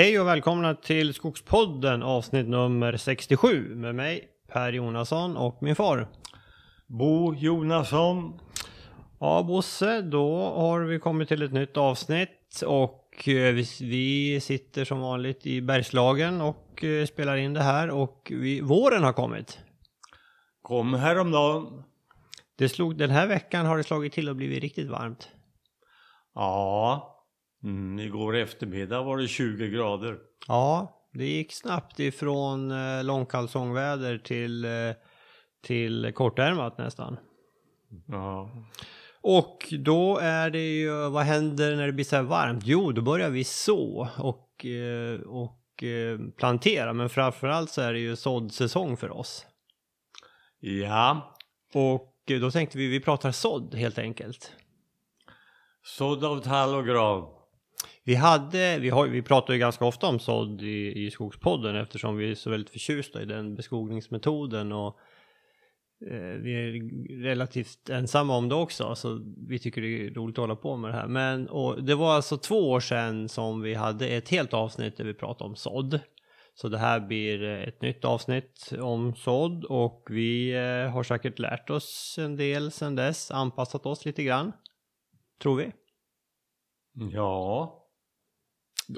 [0.00, 6.08] Hej och välkomna till Skogspodden avsnitt nummer 67 med mig Per Jonasson och min far.
[6.86, 8.40] Bo Jonasson.
[9.20, 15.00] Ja Bosse, då har vi kommit till ett nytt avsnitt och eh, vi, sitter som
[15.00, 19.58] vanligt i Bergslagen och eh, spelar in det här och vi, våren har kommit.
[20.62, 21.82] Kom häromdagen.
[22.58, 25.28] Det slog, den här veckan har det slagit till och blivit riktigt varmt.
[26.34, 27.19] Ja,
[27.64, 30.18] mm, igår eftermiddag var det 20 grader.
[30.48, 34.70] Ja, det gick snabbt ifrån eh, långkalsongväder till, eh,
[35.62, 37.16] till kortärmat nästan.
[38.06, 38.50] Ja.
[39.22, 42.62] Och då är det ju, vad händer när det blir så här varmt?
[42.66, 45.56] Jo, då börjar vi så och, eh, och
[46.36, 49.46] plantera, men framförallt så är det ju såddsäsong för oss.
[50.60, 51.36] ja,
[51.74, 54.52] Och då tänkte vi, vi pratar sådd helt enkelt.
[55.82, 57.39] sådd av tall och gran.
[58.04, 62.16] Vi hade, vi, har, vi pratar ju ganska ofta om sådd i, i Skogspodden eftersom
[62.16, 64.98] vi är så väldigt förtjusta i den beskogningsmetoden och
[66.10, 70.42] eh, vi är relativt ensamma om det också så vi tycker det är roligt att
[70.42, 71.08] hålla på med det här.
[71.08, 75.04] Men och det var alltså två år sedan som vi hade ett helt avsnitt där
[75.04, 76.00] vi pratade om sådd.
[76.54, 81.70] Så det här blir ett nytt avsnitt om sådd och vi eh, har säkert lärt
[81.70, 84.52] oss en del sedan dess, anpassat oss lite grann.
[85.42, 85.72] Tror vi.
[86.92, 87.76] Ja,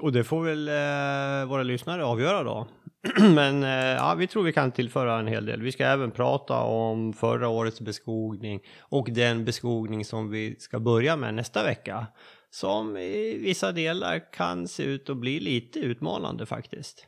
[0.01, 2.69] Och det får väl eh, våra lyssnare avgöra då.
[3.35, 5.63] Men eh, ja, vi tror vi kan tillföra en hel del.
[5.63, 11.17] Vi ska även prata om förra årets beskogning och den beskogning som vi ska börja
[11.17, 12.07] med nästa vecka.
[12.51, 17.07] Som i vissa delar kan se ut att bli lite utmanande faktiskt.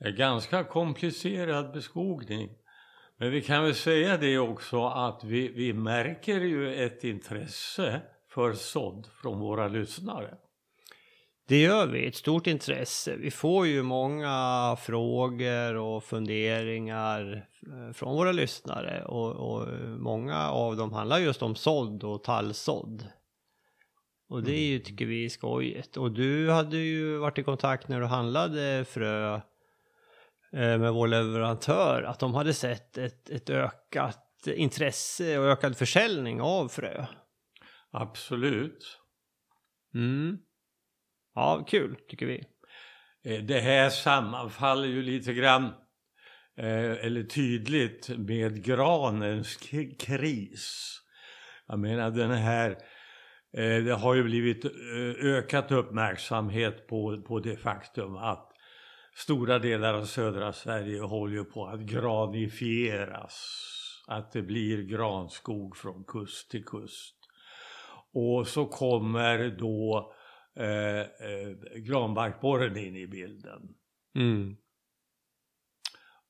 [0.00, 2.50] är ganska komplicerad beskogning.
[3.18, 8.02] Men vi kan väl säga det också att vi, vi märker ju ett intresse
[8.34, 10.34] för sådd från våra lyssnare.
[11.48, 13.16] Det gör vi, ett stort intresse.
[13.16, 20.76] Vi får ju många frågor och funderingar eh, från våra lyssnare och, och många av
[20.76, 23.06] dem handlar just om sådd och tallsådd.
[24.28, 25.96] Och det är ju, tycker vi, är skojigt.
[25.96, 29.40] Och du hade ju varit i kontakt när du handlade frö eh,
[30.52, 36.68] med vår leverantör att de hade sett ett, ett ökat intresse och ökad försäljning av
[36.68, 37.06] frö.
[37.92, 38.98] Absolut.
[39.94, 40.38] Mm.
[41.34, 42.44] Ja, kul tycker vi.
[43.24, 45.64] Eh, Det här sammanfaller ju lite grann,
[46.56, 49.56] eh, eller tydligt, med granens
[49.98, 50.98] kris.
[51.66, 52.70] Jag menar den här,
[53.56, 54.64] eh, det har ju blivit
[55.22, 58.48] ökat uppmärksamhet på, på det faktum att
[59.14, 63.58] stora delar av södra Sverige håller ju på att granifieras.
[64.06, 67.21] Att det blir granskog från kust till kust.
[68.12, 70.12] Och så kommer då
[70.56, 73.74] eh, eh, granbarkborren in i bilden
[74.14, 74.56] Mm.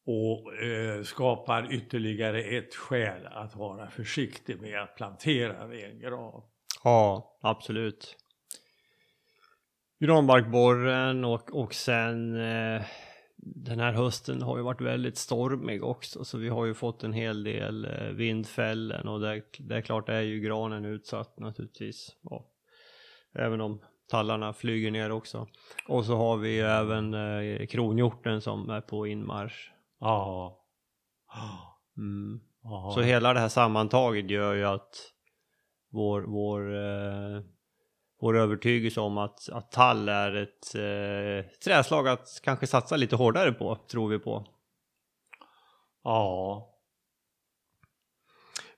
[0.06, 6.42] och eh, skapar ytterligare ett skäl att vara försiktig med att plantera rengran.
[6.84, 8.16] Ja, absolut.
[10.00, 12.82] Granbarkborren och, och sen eh,
[13.44, 17.12] den här hösten har ju varit väldigt stormig också så vi har ju fått en
[17.12, 22.16] hel del eh, vindfällen och det, det är klart är ju granen utsatt naturligtvis.
[22.22, 22.48] Ja.
[23.34, 25.46] Även om tallarna flyger ner också.
[25.88, 29.72] Och så har vi ju även eh, kronhjorten som är på inmarsch.
[30.00, 30.58] Ja.
[31.96, 32.40] Mm.
[32.94, 34.94] Så hela det här sammantaget gör ju att
[35.90, 37.42] vår, vår, eh,
[38.22, 43.52] vår övertygelse om att, att tall är ett eh, träslag att kanske satsa lite hårdare
[43.52, 44.46] på, tror vi på.
[46.04, 46.68] ja.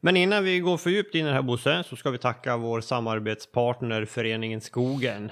[0.00, 2.56] Men innan vi går för djupt in i det här Bosse så ska vi tacka
[2.56, 5.30] vår samarbetspartner Föreningen Skogen.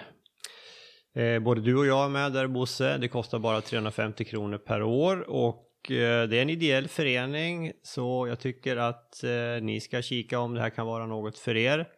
[1.14, 2.98] Eh, både du och jag är med där Bosse.
[2.98, 8.26] Det kostar bara 350 kronor per år och eh, det är en ideell förening så
[8.28, 11.88] jag tycker att eh, ni ska kika om det här kan vara något för er.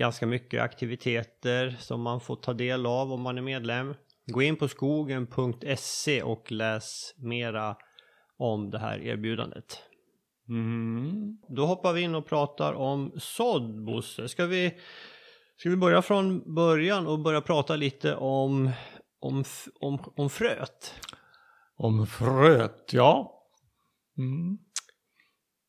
[0.00, 3.94] Ganska mycket aktiviteter som man får ta del av om man är medlem.
[4.26, 7.76] Gå in på skogen.se och läs mera
[8.38, 9.82] om det här erbjudandet.
[10.48, 11.38] Mm.
[11.48, 14.28] Då hoppar vi in och pratar om sådd, Bosse.
[14.28, 14.78] Ska vi,
[15.56, 18.70] ska vi börja från början och börja prata lite om,
[19.20, 19.44] om,
[19.80, 20.94] om, om fröet?
[21.76, 23.42] Om fröet, ja.
[24.18, 24.58] Mm.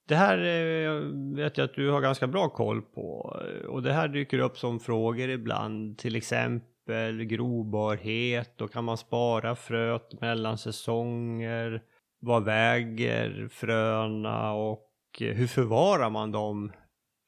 [0.07, 0.91] Det här eh,
[1.35, 3.37] vet jag att du har ganska bra koll på
[3.67, 9.55] och det här dyker upp som frågor ibland, till exempel grobarhet och kan man spara
[9.55, 11.83] fröet mellan säsonger?
[12.19, 14.87] Vad väger fröna och
[15.19, 16.71] hur förvarar man dem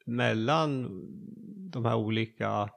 [0.06, 0.90] mellan
[1.72, 2.70] de här olika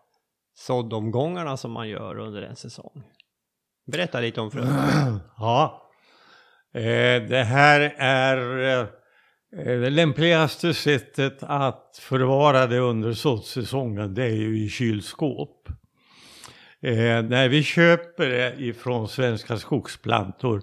[0.54, 3.02] såddomgångarna som man gör under en säsong?
[3.87, 5.20] Berätta lite om fröna.
[5.37, 5.90] Ja,
[6.75, 8.87] eh, det här är eh,
[9.58, 14.14] Eh, det lämpligaste sättet att förvara det under såddsäsongen.
[14.14, 15.69] Det är ju i kylskåp.
[16.81, 20.62] Eh, när vi köper det ifrån Svenska Skogsplantor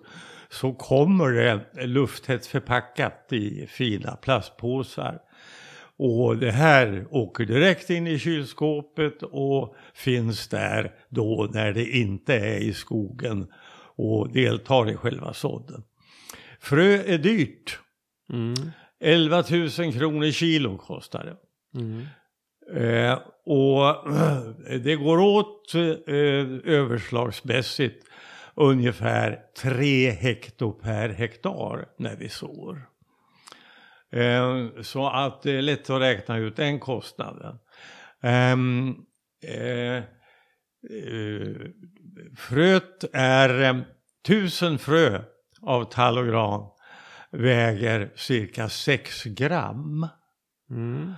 [0.50, 5.20] så kommer det lufttätt förpackat i fina plastpåsar.
[5.98, 12.36] Och det här åker direkt in i kylskåpet och finns där då när det inte
[12.36, 13.48] är i skogen
[13.96, 15.84] och deltar i själva sådden.
[16.60, 17.80] Frö är dyrt.
[18.30, 18.54] Mm.
[19.04, 21.36] 11 000 kronor kilo kostar det.
[21.80, 22.06] Mm.
[22.76, 24.06] Eh, och
[24.84, 28.06] det går åt eh, överslagsmässigt
[28.56, 32.88] ungefär 3 hekto per hektar när vi sår.
[34.12, 37.60] Eh, så att det är lätt att räkna ut den kostnaden.
[38.22, 38.96] Ehm,
[39.48, 40.04] eh, eh,
[42.38, 43.82] fröet är eh,
[44.28, 45.22] 1000 frö
[45.62, 46.73] av tall och gran
[47.34, 50.08] väger cirka 6 gram.
[50.70, 51.14] Mm.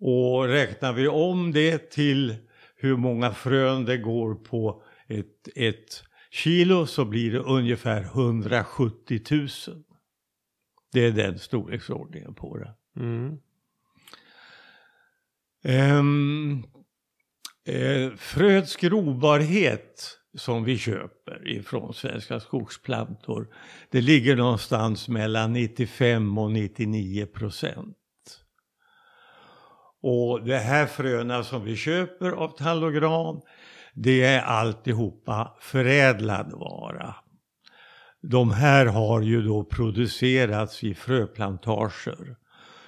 [0.00, 2.36] Och räknar vi om det till
[2.76, 9.48] hur många frön det går på ett, ett kilo så blir det ungefär 170 000.
[10.92, 12.74] Det är den storleksordningen på det.
[12.96, 13.38] Mm.
[15.98, 16.64] Um,
[17.64, 23.48] eh, fröets grobarhet som vi köper ifrån Svenska Skogsplantor
[23.90, 27.96] det ligger någonstans mellan 95 och 99 procent.
[30.02, 33.40] Och det här fröna som vi köper av tall och gran
[33.94, 37.14] det är alltihopa förädlad vara.
[38.22, 42.36] De här har ju då producerats i fröplantager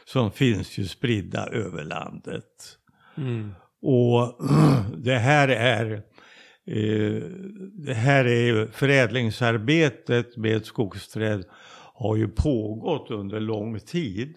[0.05, 2.79] som finns ju spridda över landet.
[3.17, 3.55] Mm.
[3.83, 4.39] Och
[4.97, 6.03] det här är
[6.67, 7.23] Eh,
[7.73, 11.45] det här är ju förädlingsarbetet med skogsträd
[11.95, 14.35] har ju pågått under lång tid.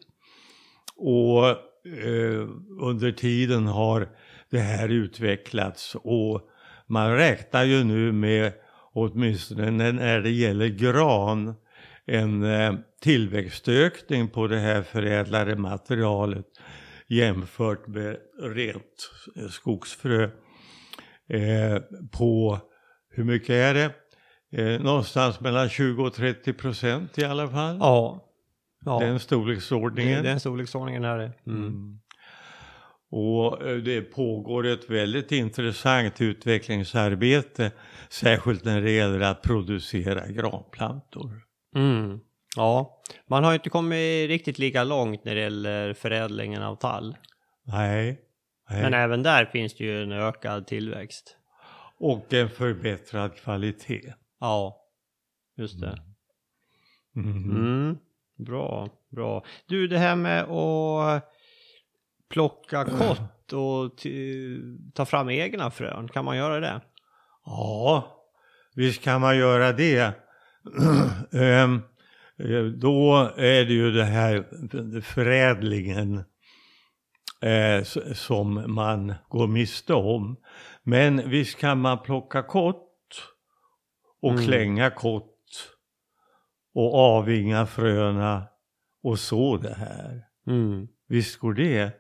[0.96, 2.48] Och eh,
[2.80, 4.10] under tiden har
[4.50, 6.42] det här utvecklats och
[6.88, 8.54] man räknar ju nu med
[8.94, 11.54] åtminstone när det gäller gran
[12.06, 16.46] en eh, tillväxtökning på det här förädlade materialet
[17.08, 20.30] jämfört med rent eh, skogsfrö
[21.30, 21.82] eh,
[22.12, 22.60] på,
[23.10, 23.92] hur mycket är det?
[24.52, 27.78] Eh, någonstans mellan 20 och 30 procent i alla fall.
[27.80, 28.26] Ja.
[28.86, 29.00] ja.
[29.00, 30.24] Den storleksordningen.
[30.24, 31.32] Den storleksordningen är det.
[31.48, 31.62] Mm.
[31.62, 32.00] Mm.
[33.12, 37.72] Och eh, det pågår ett väldigt intressant utvecklingsarbete,
[38.10, 41.42] särskilt när det gäller att producera granplantor.
[41.76, 42.20] Mm.
[42.56, 47.18] Ja, man har inte kommit riktigt lika långt när det gäller förädlingen av tall.
[47.64, 48.20] Nej.
[48.70, 48.82] Nej.
[48.82, 51.36] Men även där finns det ju en ökad tillväxt.
[51.98, 54.14] Och en förbättrad kvalitet.
[54.40, 54.82] Ja,
[55.58, 56.00] just det.
[57.16, 57.44] Mm.
[57.44, 57.98] Mm.
[58.38, 59.46] Bra, bra.
[59.68, 61.24] Du, det här med att
[62.30, 64.08] plocka kott och
[64.94, 66.82] ta fram egna frön, kan man göra det?
[67.46, 68.16] Ja,
[68.76, 70.14] visst kan man göra det.
[71.34, 71.82] Ehm,
[72.38, 74.46] eh, Då är det ju det här
[75.02, 76.24] förädlingen
[77.42, 80.36] eh, som man går miste om.
[80.84, 82.86] Men visst kan man plocka kott
[84.22, 84.46] och Mm.
[84.46, 85.36] klänga kott
[86.74, 88.44] och avinga fröna
[89.04, 90.22] och så det här.
[90.48, 90.88] Mm.
[91.08, 91.92] Visst går det?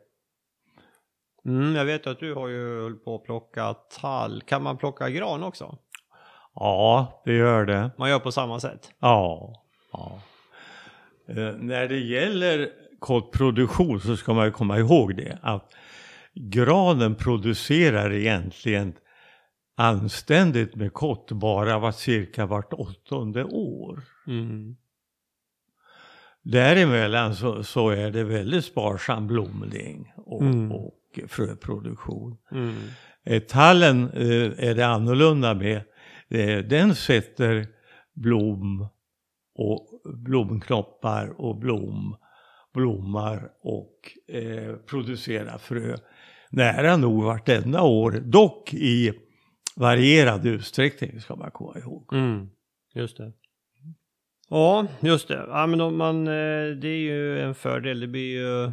[1.45, 4.41] Mm, jag vet att du har ju hållit på att plocka tall.
[4.41, 5.77] Kan man plocka gran också?
[6.55, 7.91] Ja, det gör det.
[7.97, 8.91] Man gör på samma sätt?
[8.99, 9.53] Ja.
[9.91, 10.21] ja.
[11.27, 12.69] Eh, när det gäller
[12.99, 15.71] kottproduktion så ska man ju komma ihåg det att
[16.35, 18.93] granen producerar egentligen
[19.77, 24.03] anständigt med kott bara var cirka vart åttonde år.
[24.27, 24.75] Mm.
[26.43, 30.71] Däremellan så, så är det väldigt sparsam blomning och, Mm.
[30.71, 30.95] och
[31.27, 32.37] fröproduktion.
[32.51, 32.75] Mm.
[33.25, 35.81] Eh, Tallen eh, är det annorlunda med.
[36.29, 37.67] Eh, Den sätter
[38.13, 38.87] blom
[39.55, 42.15] och blomknoppar och blom,
[42.73, 43.95] blommar och
[44.27, 45.97] eh, producerar frö
[46.49, 48.11] nära nog vartenda år.
[48.11, 49.13] Dock i
[49.75, 52.13] varierad utsträckning ska man komma ihåg.
[52.13, 52.49] Mm.
[52.93, 53.33] Just det.
[54.49, 55.45] Ja, just det.
[55.47, 57.99] Ja, men om man, eh, det är ju en fördel.
[57.99, 58.71] Det blir ju,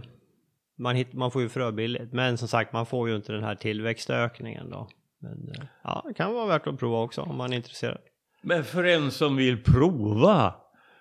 [0.79, 2.13] man, hitt, man får ju frö billigt.
[2.13, 4.89] Men som sagt, man får ju inte den här tillväxtökningen då.
[5.19, 7.99] Men eh, ja, det kan vara värt att prova också om man är intresserad.
[8.43, 10.55] Men för en som vill prova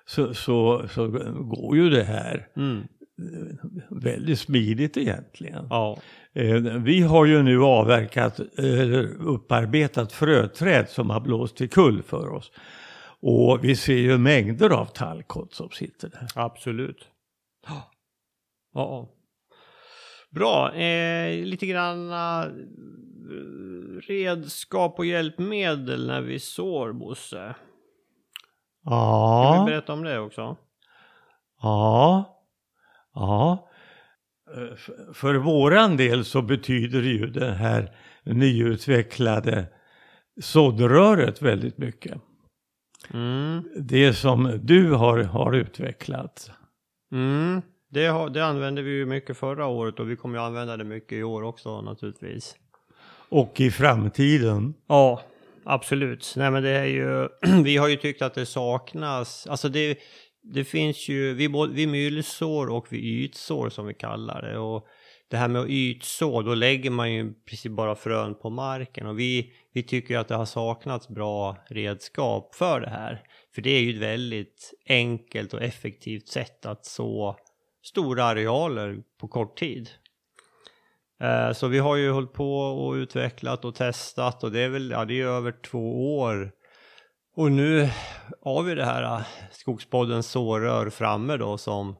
[0.07, 1.07] så, så, så
[1.51, 2.87] går ju det här Mm.
[3.89, 5.67] väldigt smidigt egentligen.
[5.69, 5.97] Ja.
[6.33, 12.29] Eh, Vi har ju nu avverkat, eller upparbetat fröträd som har blåst till kull för
[12.29, 12.51] oss.
[13.21, 16.27] Och vi ser ju mängder av tallkott som sitter där.
[16.35, 17.07] Absolut.
[18.73, 19.09] Ja.
[20.31, 20.73] Bra.
[20.75, 22.47] Eh, lite grann eh,
[24.07, 27.55] redskap och hjälpmedel när vi sår, Bosse.
[28.85, 29.63] Kan Ja.
[29.65, 30.57] vi berätta om det också?
[31.61, 32.25] Ja,
[33.13, 33.69] ja.
[34.55, 34.75] Eh,
[35.13, 39.65] För våran del så betyder ju det här nyutvecklade
[40.41, 42.21] såddröret väldigt mycket.
[43.13, 43.63] Mm.
[43.79, 46.51] Det som du har, har utvecklat.
[47.11, 47.61] Mm.
[47.89, 50.83] Det, har, det använde vi ju mycket förra året och vi kommer ju använda det
[50.83, 52.55] mycket i år också naturligtvis.
[53.29, 54.73] Och i framtiden.
[54.87, 55.21] Ja,
[55.65, 56.33] absolut.
[56.37, 57.27] Nej men det är ju,
[57.63, 59.97] vi har ju tyckt att det saknas, alltså det,
[60.43, 64.57] det finns ju, vi, vi myllsår och vi ytsår som vi kallar det.
[64.57, 64.87] Och
[65.27, 69.07] det här med att ytså, då lägger man ju precis bara frön på marken.
[69.07, 73.23] Och vi, vi tycker ju att det har saknats bra redskap för det här.
[73.55, 77.35] För det är ju ett väldigt enkelt och effektivt sätt att så
[77.83, 79.89] stora arealer på kort tid.
[81.21, 84.91] Eh, så vi har ju hållit på och utvecklat och testat och det är väl,
[84.91, 86.51] ja det är över två år.
[87.35, 87.89] Och nu
[88.41, 91.95] har vi det här eh, Skogspodden Skogspoddens sårör framme då som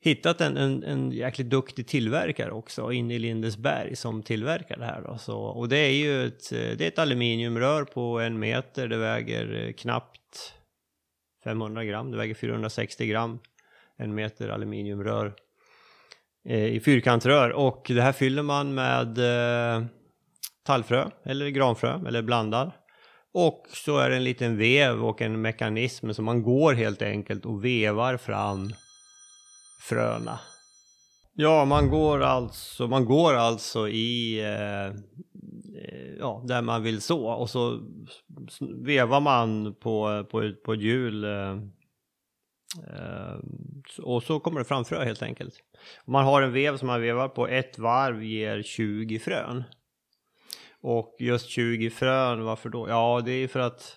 [0.00, 5.02] hittat en, en, en jäkligt duktig tillverkare också inne i Lindesberg som tillverkar det här
[5.02, 5.18] då.
[5.18, 9.66] Så, och det är ju ett, det är ett aluminiumrör på en meter, det väger
[9.66, 10.54] eh, knappt
[11.44, 13.38] 500 gram, det väger 460 gram,
[13.96, 15.34] en meter aluminiumrör
[16.48, 19.84] Eh, i fyrkantrör och det här fyller man med eh,
[20.66, 22.76] tallfrö eller granfrö eller blandar.
[23.34, 27.46] Och så är det en liten vev och en mekanism som man går helt enkelt
[27.46, 28.72] och vevar fram
[29.88, 30.38] fröna.
[31.34, 34.92] Ja, man går alltså, man går alltså i eh, eh
[36.18, 37.80] ja, där man vill så och så
[38.84, 41.56] vevar man på, på, på ett hjul eh,
[42.78, 43.36] Eh,
[44.02, 45.54] och så kommer det fram frö helt enkelt.
[46.04, 49.64] Om man har en vev som man vevar på ett varv ger 20 frön.
[50.80, 52.88] Och just 20 frön, varför då?
[52.88, 53.96] Ja, det är för att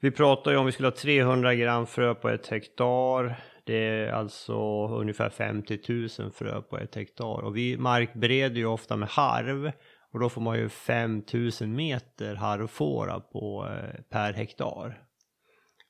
[0.00, 3.36] vi pratar ju om vi skulle ha 300 gram frö på ett hektar.
[3.64, 5.78] Det är alltså ungefär 50
[6.18, 7.44] 000 frö på ett hektar.
[7.44, 9.72] Och vi markbereder ju ofta med harv.
[10.12, 11.22] Och då får man ju 5
[11.60, 15.03] 000 meter harvfåra på, eh, per hektar.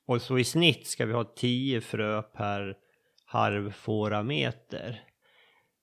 [0.07, 2.77] Och så i snitt ska vi ha 10 frö per
[3.25, 5.01] harvfåra meter.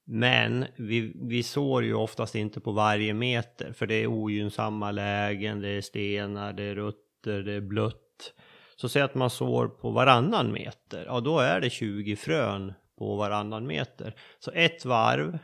[0.04, 5.60] Men vi, vi sår ju oftast inte på varje meter för det är ogynnsamma lägen,
[5.60, 8.32] det är stenar, det är rutter, det är blött.
[8.76, 13.16] Så säg att man sår på varannan meter, ja då är det 20 frön på
[13.16, 14.14] varannan meter.
[14.38, 15.38] Så ett varv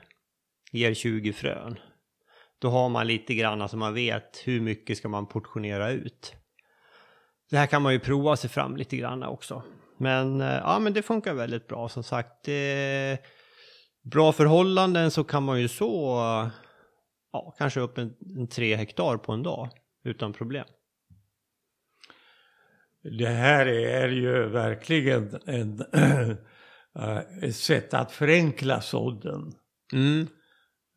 [0.72, 1.78] ger 20 frön.
[2.58, 6.34] Då har man lite grann, alltså man vet hur mycket ska man portionera ut.
[7.50, 9.62] Det här kan man ju prova sig fram lite grann också.
[9.98, 12.48] Men eh, ja, men det funkar väldigt bra som sagt.
[14.12, 16.16] Bra förhållanden så kan man ju så
[17.32, 19.68] ja, kanske upp en, en tre hektar på en dag
[20.04, 20.66] utan problem.
[23.18, 25.80] Det här är ju verkligen en,
[26.98, 29.52] eh, ett sätt att förenkla sådden.
[29.92, 30.26] Mm.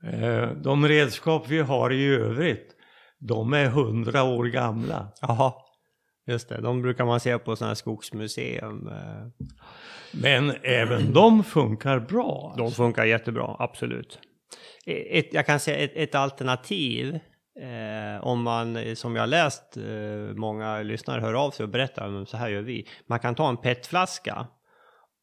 [0.03, 2.75] Eh, De redskap vi har i övrigt,
[3.19, 5.13] de är hundra år gamla.
[5.21, 5.53] Jaha,
[6.27, 6.61] just det.
[6.61, 8.87] De brukar man se på sådana här skogsmuseum.
[8.87, 9.47] eh.
[10.13, 12.55] Men även de funkar bra.
[12.57, 14.19] De funkar jättebra, absolut.
[14.85, 17.19] Ett, jag kan säga ett, ett alternativ
[17.59, 22.25] eh, om man, som jag läst, eh, många lyssnare hör av sig och berättar, men
[22.25, 22.87] så här gör vi.
[23.07, 24.47] Man kan ta en petflaska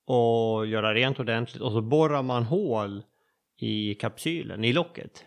[0.07, 3.03] och göra rent ordentligt och så borrar man hål
[3.61, 5.25] i kapsylen, i locket.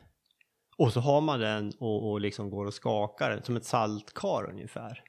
[0.77, 4.49] Och så har man den och, och liksom går och skakar den som ett saltkar
[4.49, 5.03] ungefär.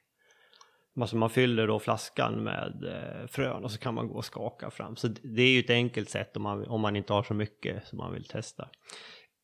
[1.01, 4.71] Alltså man fyller då flaskan med eh, frön och så kan man gå och skaka
[4.71, 4.97] fram.
[4.97, 7.87] Så det- är ju ett enkelt sätt om man, om man inte har så mycket
[7.87, 8.69] som man vill testa.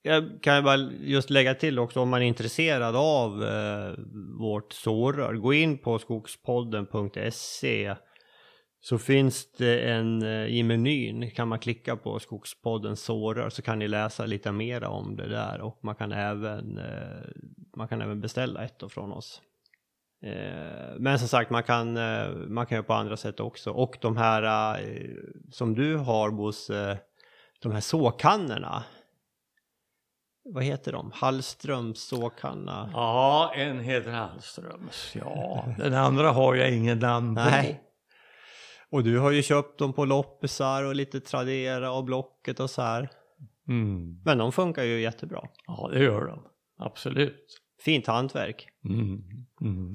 [0.03, 3.95] Jag kan ju bara just lägga till också om man är intresserad av eh,
[4.41, 5.35] vårt sårrör.
[5.35, 7.95] Gå in på skogspodden.se
[8.81, 13.79] så finns det en, eh, i menyn kan man klicka på skogspodden sårör så kan
[13.79, 17.29] ni läsa lite mera om det där och man kan även, eh,
[17.77, 19.43] man kan även beställa ett från oss.
[20.23, 23.71] Eh, Men som sagt, man kan, eh, man kan göra på andra sätt också.
[23.71, 25.11] Och de här eh,
[25.51, 26.99] som du har Bosse,
[27.63, 28.85] de här såkannorna.
[30.45, 31.11] Vad heter de?
[31.15, 32.91] Hallströms såkanna?
[32.93, 35.13] Ja, en heter Hallströms.
[35.15, 37.41] Ja, den andra har jag ingen namn på.
[37.41, 37.83] Nej.
[38.91, 42.83] Och du har ju köpt dem på loppisar och lite Tradera och Blocket och så
[42.83, 43.11] här.
[43.69, 44.21] Mm.
[44.25, 45.43] Men de funkar ju jättebra.
[45.67, 46.43] Ja, det gör de.
[46.79, 47.47] Absolut.
[47.81, 48.69] Fint hantverk.
[48.85, 49.23] Mm.
[49.61, 49.95] Mm.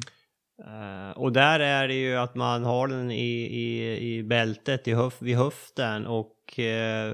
[0.68, 4.94] Eh, och där är det ju att man har den i, i, i bältet i
[4.94, 7.14] höf, vid höften och eh,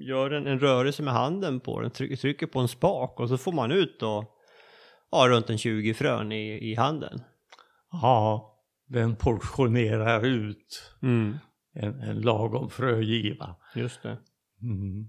[0.00, 3.38] gör en, en rörelse med handen på den, tryck, trycker på en spak och så
[3.38, 4.24] får man ut då
[5.10, 7.22] ja, runt en 20 frön i, i handen.
[7.92, 8.46] Ja,
[8.86, 11.38] den portionerar ut Mm.
[11.74, 13.56] en, en lagom frögiva.
[13.74, 14.18] Just det.
[14.62, 15.08] Mm.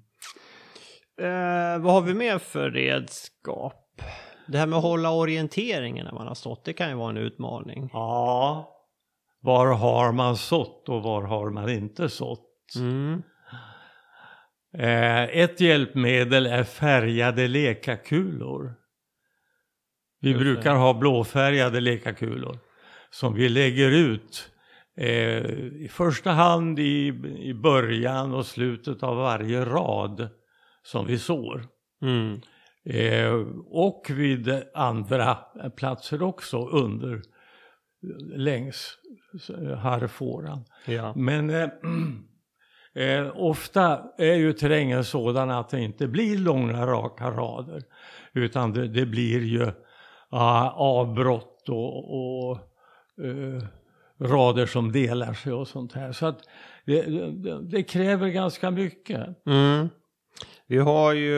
[1.21, 3.80] Eh, vad har vi mer för redskap?
[4.47, 7.17] Det här med att hålla orienteringen när man har stått, det kan ju vara en
[7.17, 7.89] utmaning.
[7.93, 8.77] Ja,
[9.41, 12.75] var har man sått och var har man inte sått?
[12.75, 13.23] Mm.
[14.77, 18.73] Eh, ett hjälpmedel är färgade lekakulor.
[20.21, 20.45] Vi Just det.
[20.45, 22.59] brukar ha blåfärgade lekakulor
[23.09, 24.51] som vi lägger ut
[24.97, 25.45] eh,
[25.81, 27.07] i första hand i,
[27.39, 30.29] i början och slutet av varje rad
[30.83, 31.67] som vi sår.
[32.01, 32.41] Mm.
[32.85, 33.33] Eh,
[33.65, 35.37] och vid andra
[35.75, 37.21] platser också under
[38.35, 38.97] längs
[39.77, 40.65] harrfåran.
[40.85, 41.13] Ja.
[41.15, 41.69] Men eh,
[43.03, 47.83] eh, ofta är ju terrängen sådan att det inte blir långa raka rader.
[48.33, 49.71] Utan det, det blir ju
[50.29, 52.57] ja, avbrott och, och
[53.25, 53.63] eh,
[54.19, 56.11] rader som delar sig och sånt här.
[56.11, 56.39] Så att
[56.85, 59.45] det, det, det kräver ganska mycket.
[59.45, 59.89] Mm.
[60.71, 61.33] Vi har ju,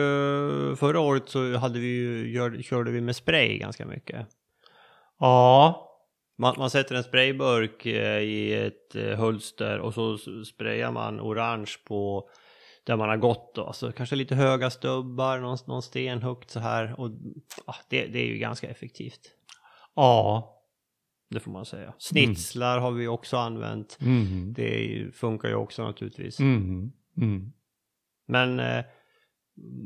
[0.76, 4.26] förra året så hade vi ju, gör, körde vi med spray ganska mycket.
[5.18, 5.90] Ja,
[6.38, 11.72] Man, man sätter en sprayburk eh, i ett eh, hölster och så sprayar man orange
[11.86, 12.28] på
[12.86, 13.64] där man har gått då.
[13.64, 17.00] Alltså kanske lite höga stubbar, någon, någon sten högt så här.
[17.00, 17.10] Och
[17.66, 19.20] ah, det, det är ju ganska effektivt.
[19.94, 20.50] ja.
[21.30, 21.94] Det får man säga.
[21.98, 23.98] Snitslar har vi också använt.
[24.00, 24.52] Mm.
[24.52, 26.40] Det funkar ju också naturligtvis.
[26.40, 26.92] Mm.
[27.16, 27.52] Mm.
[28.26, 28.84] Men eh,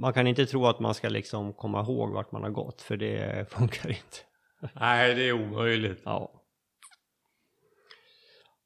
[0.01, 2.97] man kan inte tro att man ska liksom komma ihåg vart man har gått för
[2.97, 4.17] det funkar inte.
[4.75, 6.03] Nej, det är omöjligt.
[6.05, 6.35] Ja.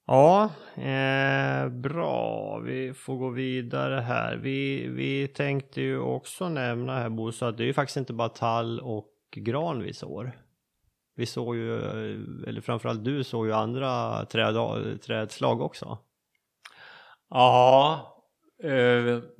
[0.06, 2.58] Ja, eh, bra.
[2.58, 4.36] Vi får gå vidare här.
[4.36, 8.28] Vi, vi tänkte ju också nämna här Bosse att det är ju faktiskt inte bara
[8.28, 10.32] tall och gran vi sår.
[11.16, 11.78] Vi såg ju,
[12.46, 14.54] eller framförallt du såg ju andra träd,
[15.02, 15.98] trädslag också.
[17.28, 18.12] Ja,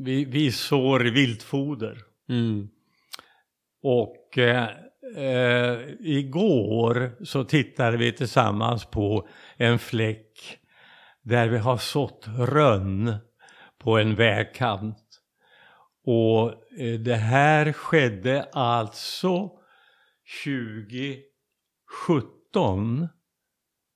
[0.05, 1.99] vi, vi sår viltfoder.
[2.29, 2.69] Mm.
[3.83, 4.69] Och eh,
[5.17, 10.59] eh, igår så tittade vi tillsammans på en fläck
[11.23, 13.15] där vi har sått rönn
[13.79, 15.21] på en vägkant.
[16.05, 16.49] Och
[16.81, 19.51] eh, det här skedde alltså
[20.45, 23.09] 2017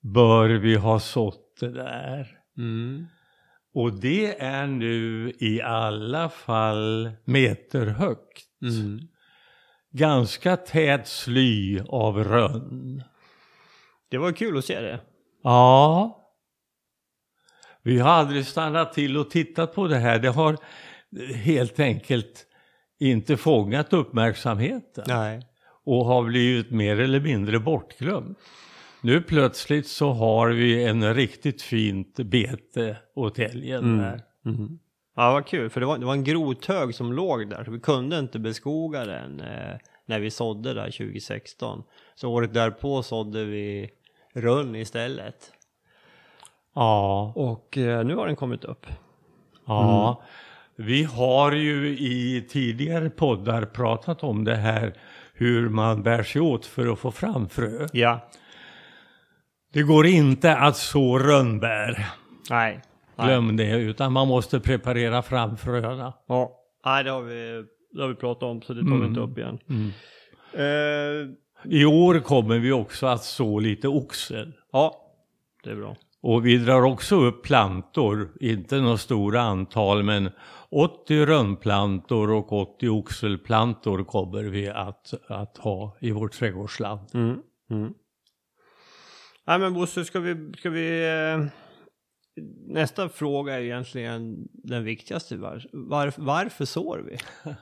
[0.01, 2.39] bör vi ha sått det där.
[2.59, 3.07] Mm.
[3.77, 8.45] Och det är nu i alla fall meterhögt.
[8.63, 9.01] Mm.
[9.93, 13.03] Ganska tät sly av rönn.
[14.11, 15.01] Det var kul att se det.
[15.43, 16.23] Ja.
[17.83, 20.19] Vi har aldrig stannat till och tittat på det här.
[20.19, 20.57] Det har
[21.35, 22.47] helt enkelt
[22.99, 25.05] inte fångat uppmärksamheten.
[25.07, 25.43] Nej.
[25.85, 28.39] Och har blivit mer eller mindre bortglömt.
[29.07, 33.99] Nu plötsligt så har vi en riktigt fint bete åt älgen Mm.
[34.01, 34.21] här.
[34.43, 34.79] Mhm.
[35.17, 37.81] Ja, vad kul, för det var, det var en grothög som låg där, så vi
[37.81, 41.83] kunde inte beskoga den eh, när vi sådde där 2016.
[42.15, 43.91] Så året därpå sådde vi
[44.35, 45.53] rönn istället.
[46.75, 47.33] Ja.
[47.37, 48.87] Och eh, nu har den kommit upp.
[49.67, 50.23] Ja,
[50.77, 54.95] vi har ju i tidigare poddar pratat om det här
[55.35, 57.87] hur man bär sig åt för att få fram frö.
[57.93, 58.29] Ja.
[59.73, 62.07] Det går inte att så rönnbär,
[62.51, 62.81] Nej.
[63.17, 63.27] Nej.
[63.27, 66.13] glöm det, utan man måste preparera fram fröna.
[66.29, 66.51] Ja.
[66.85, 69.09] Nej, det har vi, det har vi pratat om, så det tar vi Mm.
[69.09, 69.59] inte upp igen.
[69.69, 69.91] Mm.
[70.53, 71.29] Eh,
[71.65, 74.53] I år kommer vi också att så lite oxel.
[74.73, 74.95] ja,
[75.65, 75.97] det är bra.
[76.23, 80.31] Och vi drar också upp plantor, inte några stora antal, men
[80.71, 87.01] 80 rönnplantor och 80 oxelplantor kommer vi att, att ha i vårt trädgårdsland.
[87.15, 87.37] Mm.
[87.71, 87.93] Mm.
[89.47, 91.07] Nej men Bosse, ska vi, ska vi...
[91.09, 91.47] eh,
[92.67, 95.37] Nästa fråga är egentligen den viktigaste.
[95.37, 97.19] Var, var, varför sår vi?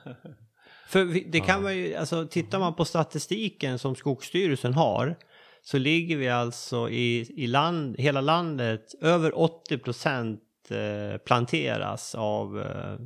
[0.87, 5.15] För vi, det kan man ju, alltså tittar man på statistiken som Skogsstyrelsen har
[5.61, 12.59] så ligger vi alltså i, i land, hela landet, över 80 procent eh, planteras av
[12.61, 12.97] eh,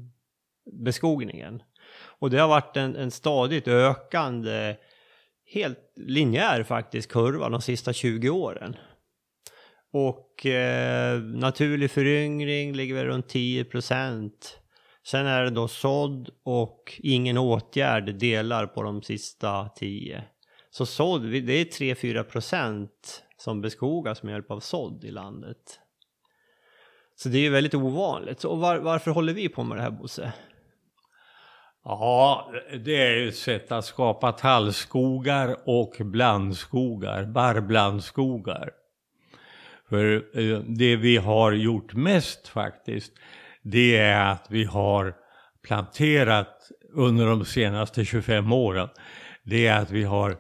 [0.84, 1.62] beskogningen.
[2.20, 4.76] Och det har varit en, en stadigt ökande,
[5.52, 8.76] helt linjär faktiskt, kurva de sista 20 åren.
[9.92, 14.60] Och eh, naturlig föryngring ligger väl runt 10 procent.
[15.06, 20.24] Sen är det då sådd och ingen åtgärd delar på de sista 10.
[20.72, 25.80] Så sådd, det är 3-4 procent som beskogas med hjälp av sådd i landet.
[27.16, 28.44] Så det är ju väldigt ovanligt.
[28.44, 30.34] Och var, varför håller vi på med det här Bosse?
[31.92, 32.52] Ja,
[32.86, 38.72] det är ju ett sätt att skapa tallskogar och blandskogar, barrblandskogar.
[39.90, 43.14] För eh, det vi har gjort mest faktiskt,
[43.64, 45.14] det är att vi har
[45.68, 48.90] planterat under de senaste 25 åren.
[49.44, 50.38] Det är att vi har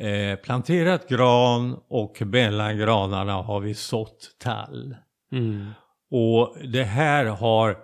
[0.00, 4.96] eh, planterat gran och mellan granarna har vi sått tall.
[5.32, 5.70] Mm.
[6.10, 7.76] Och det här har,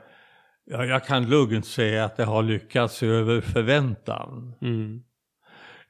[0.66, 4.54] ja, jag kan lugnt säga att det har lyckats över förväntan.
[4.62, 5.02] Mm.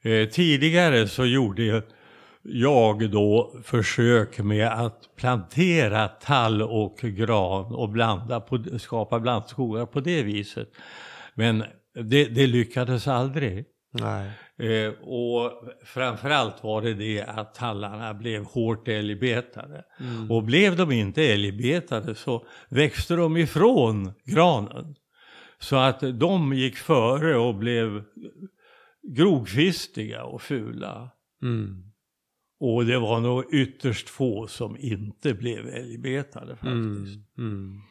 [0.01, 1.83] Eh, tidigare så gjorde
[2.43, 9.99] jag då försök med att plantera tall och gran och blanda på, skapa blandskogar på
[9.99, 10.69] det viset.
[11.33, 11.63] Men
[11.93, 13.65] det, det lyckades aldrig.
[13.91, 14.31] Nej.
[14.59, 15.51] Eh, och
[15.83, 19.83] framförallt var det det att tallarna blev hårt älgbetade.
[19.99, 20.31] Mm.
[20.31, 24.95] Och blev de inte älgbetade så växte de ifrån granen.
[25.59, 28.03] Så att de gick före och blev
[29.15, 31.09] grogfistiga och fula.
[31.41, 31.83] Mm.
[32.59, 37.37] Och det var nog ytterst få som inte blev älgbetade faktiskt.
[37.37, 37.51] Mm.
[37.51, 37.81] Mm.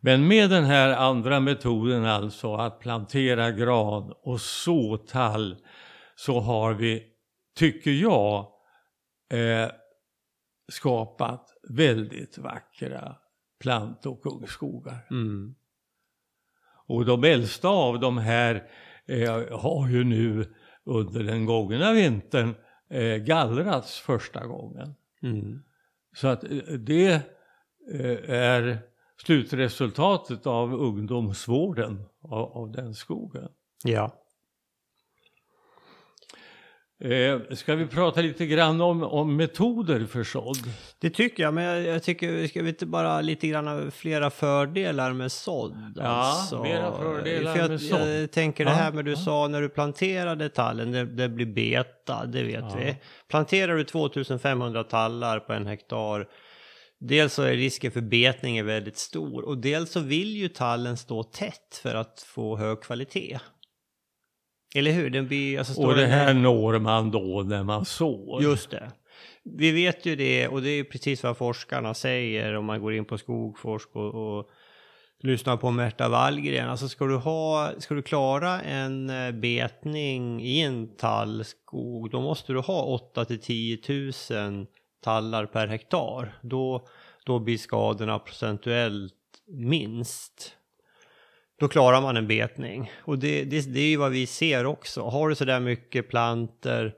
[0.00, 5.56] Men med den här andra metoden alltså att plantera gran och så tall
[6.16, 7.04] så har vi,
[7.54, 8.52] tycker jag,
[9.32, 9.70] eh,
[10.72, 13.16] skapat väldigt vackra
[13.60, 15.06] plant och ungskogar.
[15.10, 15.54] Mm.
[16.86, 18.70] Och de äldsta av de här
[19.06, 22.54] eh, har ju nu under den gångna vintern
[22.90, 24.94] eh, gallrats första gången.
[25.22, 25.62] Mm.
[26.16, 27.12] Så att eh, det
[27.92, 28.78] eh, är
[29.24, 33.48] slutresultatet av ungdomsvården av, av den skogen.
[33.84, 34.25] Ja.
[37.00, 40.70] Eh, ska vi prata lite grann om, om metoder för sådd?
[40.98, 45.12] Det tycker jag, men jag, jag tycker, ska vi inte bara lite grann flera fördelar
[45.12, 45.92] med sådd?
[45.96, 48.08] Ja, mera fördelar För jag, med sådd.
[48.08, 49.16] Jag tänker det här med du ja.
[49.16, 52.76] sa när du planterade tallen, det, det blir beta, det vet Ja.
[52.78, 52.96] vi.
[53.28, 56.28] Planterar du 2500 tallar på en hektar,
[57.00, 60.96] dels så är risken för betning är väldigt stor och dels så vill ju tallen
[60.96, 63.38] stå tätt för att få hög kvalitet.
[64.78, 65.10] Eller hur?
[65.10, 68.42] Den blir, alltså Och det den här når man då när man sår.
[68.42, 68.92] Just det.
[69.44, 73.04] Vi vet ju det och det är precis vad forskarna säger om man går in
[73.04, 74.50] på Skogforsk och, och
[75.20, 76.68] lyssnar på Märta Wallgren.
[76.68, 82.52] Alltså ska du, ha, ska du klara en eh, betning i en tallskog då måste
[82.52, 83.78] du ha 8 till 10
[84.30, 84.66] 000
[85.04, 86.38] tallar per hektar.
[86.42, 86.86] Då,
[87.24, 89.14] då blir skadorna procentuellt
[89.48, 90.56] minst.
[91.58, 92.92] Då klarar man en betning.
[92.98, 95.02] Och det, det, det är ju vad vi ser också.
[95.02, 96.94] Har du sådär mycket planter,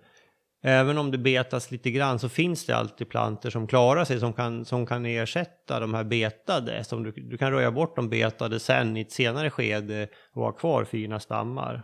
[0.63, 4.33] även om det betas lite grann, så finns det alltid planter som klarar sig, som
[4.33, 6.85] kan, som kan ersätta de här betade.
[6.85, 10.53] Som du, du kan röja bort de betade sen i ett senare skede och ha
[10.53, 11.83] kvar fina stammar.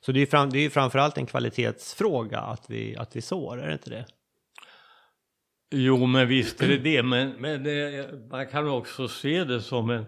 [0.00, 3.20] Så det är ju fram, det är ju framförallt en kvalitetsfråga att vi, att vi
[3.20, 4.06] sår, är det inte det?
[5.70, 7.02] Jo, men visst är det det.
[7.02, 10.06] Men, men det, man kan också se det som en,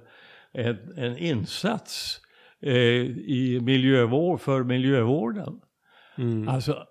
[0.52, 2.20] en, en insats
[2.62, 5.60] eh, i miljövård, för miljövården.
[6.18, 6.48] Mm.
[6.48, 6.86] Alltså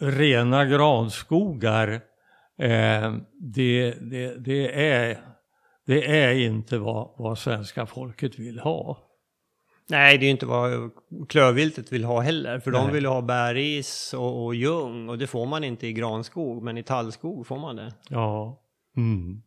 [0.00, 1.92] rena granskogar,
[2.58, 5.18] eh, det, det, det, är,
[5.86, 9.04] det är inte vad, vad svenska folket vill ha.
[9.90, 10.90] Nej, det är inte vad
[11.28, 12.60] klövviltet vill ha heller.
[12.60, 12.92] För de Nej.
[12.92, 16.62] vill ju ha bäris och, och ljung och det får man inte i granskog.
[16.62, 17.94] Men i tallskog får man det.
[18.08, 18.62] Ja.
[18.96, 19.42] Mm.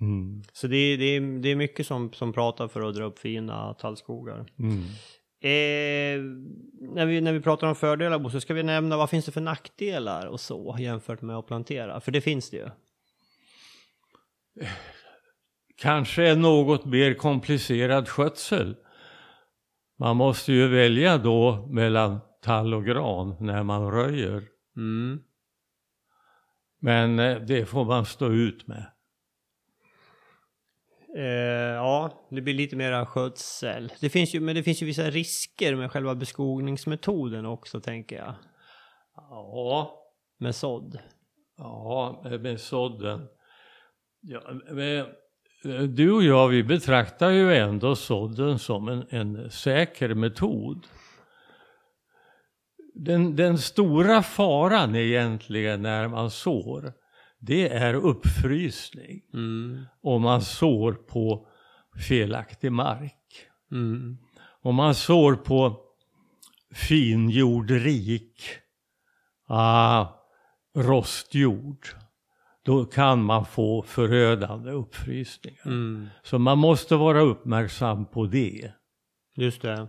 [0.00, 0.42] Mm.
[0.52, 3.74] Så det, är- det, det är mycket som, som pratar för att dra upp fina
[3.74, 4.46] tallskogar.
[4.58, 4.82] Mm.
[5.40, 6.22] Eh,
[6.94, 9.40] när, vi, när vi pratar om fördelar Bosse, ska vi nämna vad finns det för
[9.40, 12.00] nackdelar och så jämfört med att plantera?
[12.00, 12.68] För det finns det ju.
[15.76, 18.76] Kanske en något mer komplicerad skötsel.
[19.98, 24.42] Man måste ju välja då mellan tall och gran när man röjer.
[24.76, 25.20] Mm.
[26.80, 28.92] Men eh, det får man stå ut med.
[31.16, 31.22] Eh,
[31.74, 33.92] ja, det blir lite mera skötsel.
[34.00, 38.34] Det finns ju, men det finns ju vissa risker med själva beskogningsmetoden också tänker jag.
[39.16, 40.02] Ja,
[40.38, 40.98] Med sådd.
[41.58, 43.26] ja med sådden.
[44.20, 50.14] Ja, men, eh, du och jag, vi betraktar ju ändå sådden som en, en säker
[50.14, 50.86] metod.
[52.94, 56.92] Den, den stora faran egentligen när man sår,
[57.38, 59.22] det är uppfrysning.
[59.34, 59.84] Mm.
[60.02, 61.46] Om man sår på
[62.08, 63.46] felaktig mark.
[63.72, 64.18] Mm.
[64.62, 65.80] Om man sår på
[66.74, 68.42] finjord, rik,
[69.46, 70.06] ah,
[70.76, 71.86] rostjord,
[72.62, 75.66] då kan man få förödande uppfrysningar.
[75.66, 76.08] Mm.
[76.22, 78.72] Så man måste vara uppmärksam på det.
[79.36, 79.88] Just det.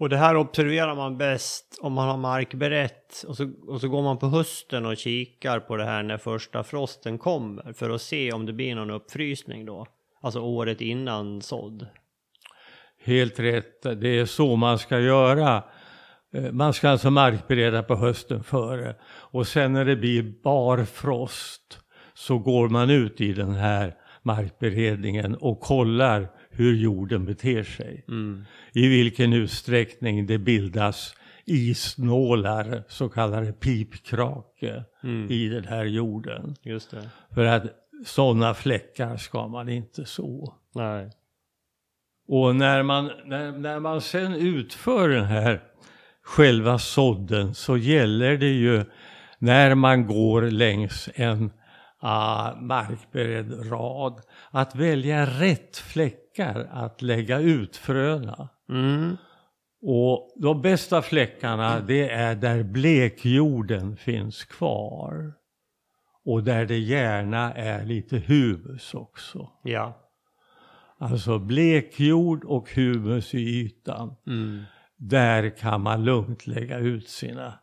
[0.00, 4.02] Och det här observerar man bäst om man har markberett och så, och så går
[4.02, 8.32] man på hösten och kikar på det här när första frosten kommer för att se
[8.32, 9.86] om det blir någon uppfrysning då.
[10.20, 11.86] Alltså året innan sådd.
[13.04, 15.62] Helt rätt, det är så man ska göra.
[16.34, 21.78] Eh, man ska alltså markbereda på hösten före och sen när det blir barfrost
[22.14, 26.28] så går man ut i den här markberedningen och kollar
[26.60, 28.04] hur jorden beter sig.
[28.08, 28.44] Mm.
[28.72, 35.30] I vilken utsträckning det bildas isnålar, så kallade pipkrake, Mm.
[35.30, 36.56] i den här jorden.
[37.34, 37.62] För att
[38.06, 40.54] sådana fläckar ska man inte så.
[40.74, 41.10] Nej.
[42.28, 45.62] Och när man, när, när man sen utför den här
[46.22, 48.84] själva sådden så gäller det ju
[49.38, 51.44] när man går längs en
[52.04, 54.20] uh, markberedd rad
[54.50, 55.76] att välja rätt
[56.34, 58.48] fläckar att lägga ut fröna.
[58.68, 59.16] Mm.
[59.82, 65.32] Och de bästa fläckarna det är där blekjorden finns kvar.
[66.24, 69.48] Och där det gärna är lite humus också.
[69.62, 69.96] Ja.
[70.98, 74.16] Alltså blekjord och humus i ytan.
[74.26, 74.62] Mm.
[74.96, 77.54] Där kan man lugnt lägga ut sina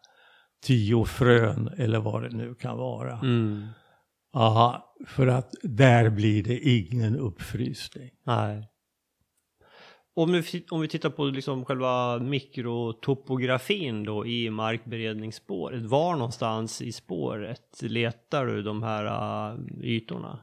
[0.64, 3.20] tio frön eller vad det nu kan vara.
[3.20, 3.68] Mm.
[4.34, 8.10] Aha, för att där blir det ingen uppfrysning.
[8.24, 8.70] Nej.
[10.16, 15.84] Om vi, om vi tittar på liksom själva mikrotopografin då i markberedningsspåret.
[15.84, 19.06] Var någonstans i spåret letar du de här
[19.54, 20.40] uh, ytorna?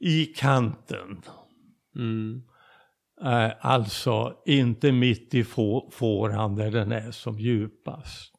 [0.00, 1.22] I kanten,
[1.96, 2.42] Mm.
[3.24, 8.31] eh, alltså inte mitt i få, fåran där den är som djupast.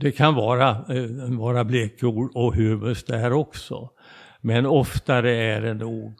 [0.00, 3.90] Det kan vara, eh, vara blekjord och humus där också.
[4.40, 6.14] Men oftare är det nog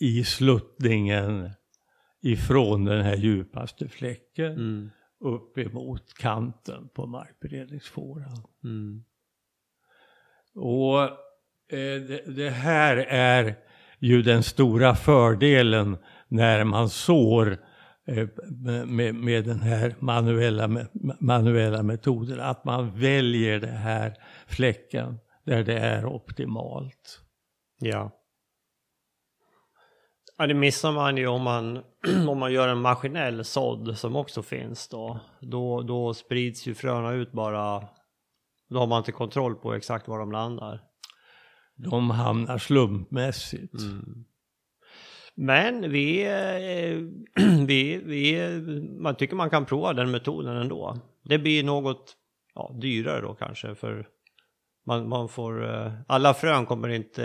[0.00, 1.50] i sluttningen
[2.22, 4.90] ifrån den här djupaste fläcken Mm.
[5.20, 8.42] upp emot kanten på markberedningsfåran.
[8.64, 9.04] Mm.
[10.54, 11.02] Och
[11.72, 13.54] eh, det, det här är
[13.98, 15.96] ju den stora fördelen
[16.28, 17.58] när man sår
[18.86, 20.86] med, med den här manuella,
[21.20, 22.40] manuella metoden.
[22.40, 24.14] Att man väljer den här
[24.46, 27.20] fläcken där det är optimalt.
[27.78, 28.10] Ja.
[30.38, 31.82] Ja, det missar man ju om man,
[32.28, 35.20] om man gör en maskinell sådd som också finns då.
[35.40, 37.88] Då, då sprids ju fröna ut bara.
[38.68, 40.82] Då har man inte kontroll på exakt var de landar.
[41.76, 43.74] De hamnar slumpmässigt.
[45.36, 48.38] Men vi, eh, vi, vi,
[48.98, 50.96] man tycker man kan prova den metoden ändå.
[51.22, 52.16] Det blir något
[52.54, 54.06] ja, dyrare då kanske för
[54.86, 57.22] man, man får, eh, alla frön kommer inte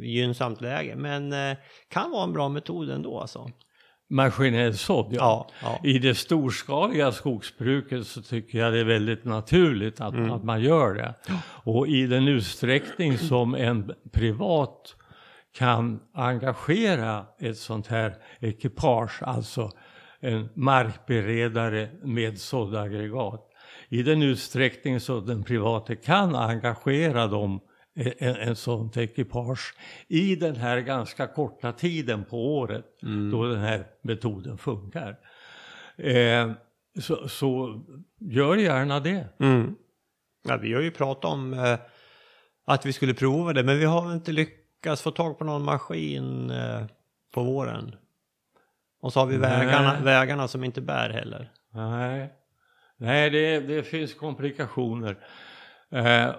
[0.00, 1.56] i gynnsamt läge men eh,
[1.88, 3.50] kan vara en bra metod ändå alltså.
[4.10, 5.48] Maskinell sådd, ja.
[5.62, 5.80] Ja.
[5.84, 10.94] I det storskaliga skogsbruket så tycker jag det är väldigt naturligt att, att man gör
[10.94, 11.14] det.
[11.64, 14.96] Och i den utsträckning som en privat
[15.54, 19.70] kan engagera ett sånt här ekipage, alltså
[20.20, 23.50] en markberedare med såddaggregat.
[23.88, 27.60] I den utsträckning så den private kan engagera dem
[27.94, 29.74] en, en sånt ekipage
[30.08, 32.84] i den här ganska korta tiden på året
[33.32, 35.16] då den här metoden funkar.
[35.96, 36.52] Eh,
[37.00, 37.80] så, så
[38.20, 39.26] gör gärna det.
[39.40, 39.74] Mm.
[40.48, 41.78] ja vi har ju pratat om eh,
[42.66, 44.63] att vi skulle prova det men vi har inte lyckats
[45.02, 46.84] få tag på någon maskin eh,
[47.34, 47.94] på våren.
[49.00, 49.50] Och så har vi Nej.
[49.50, 51.52] vägarna, vägarna som inte bär heller.
[51.72, 52.32] Nej,
[52.96, 55.16] Nej det, det finns komplikationer.
[55.90, 56.30] Eh,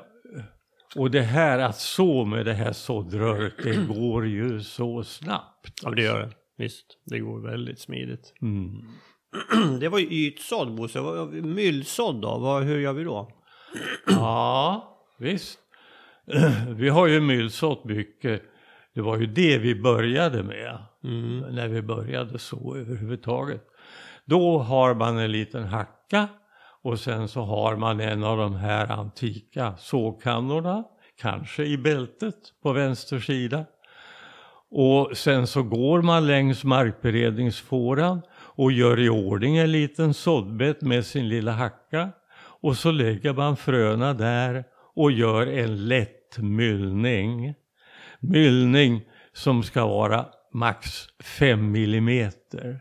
[0.95, 5.79] och det här att så med det här såddröret, det går ju så snabbt.
[5.84, 6.31] Ja, det gör det.
[6.58, 8.34] Visst, det går väldigt smidigt.
[8.41, 8.88] Mm.
[9.79, 11.01] Det var ju ytsådd Bosse.
[11.31, 12.38] Myllsådd då?
[12.38, 13.31] Vad, hur gör vi då?
[14.08, 15.60] Ja, visst.
[16.69, 18.41] Vi har ju myllsått mycket.
[18.93, 20.77] Det var ju det vi började med.
[21.03, 21.39] Mm.
[21.39, 23.63] När vi började så överhuvudtaget.
[24.25, 26.27] Då har man en liten hacka
[26.81, 30.83] och sen så har man en av de här antika sågkannorna.
[31.21, 33.65] Kanske i bältet på vänster sida.
[34.71, 41.05] Och sen så går man längs markberedningsfåran och gör i ordning en liten såddbädd med
[41.05, 42.09] sin lilla hacka.
[42.61, 44.63] Och så lägger man fröna där
[44.95, 47.53] och gör en lätt myllning.
[48.19, 49.01] Myllning
[49.33, 52.79] som ska vara max 5 millimeter.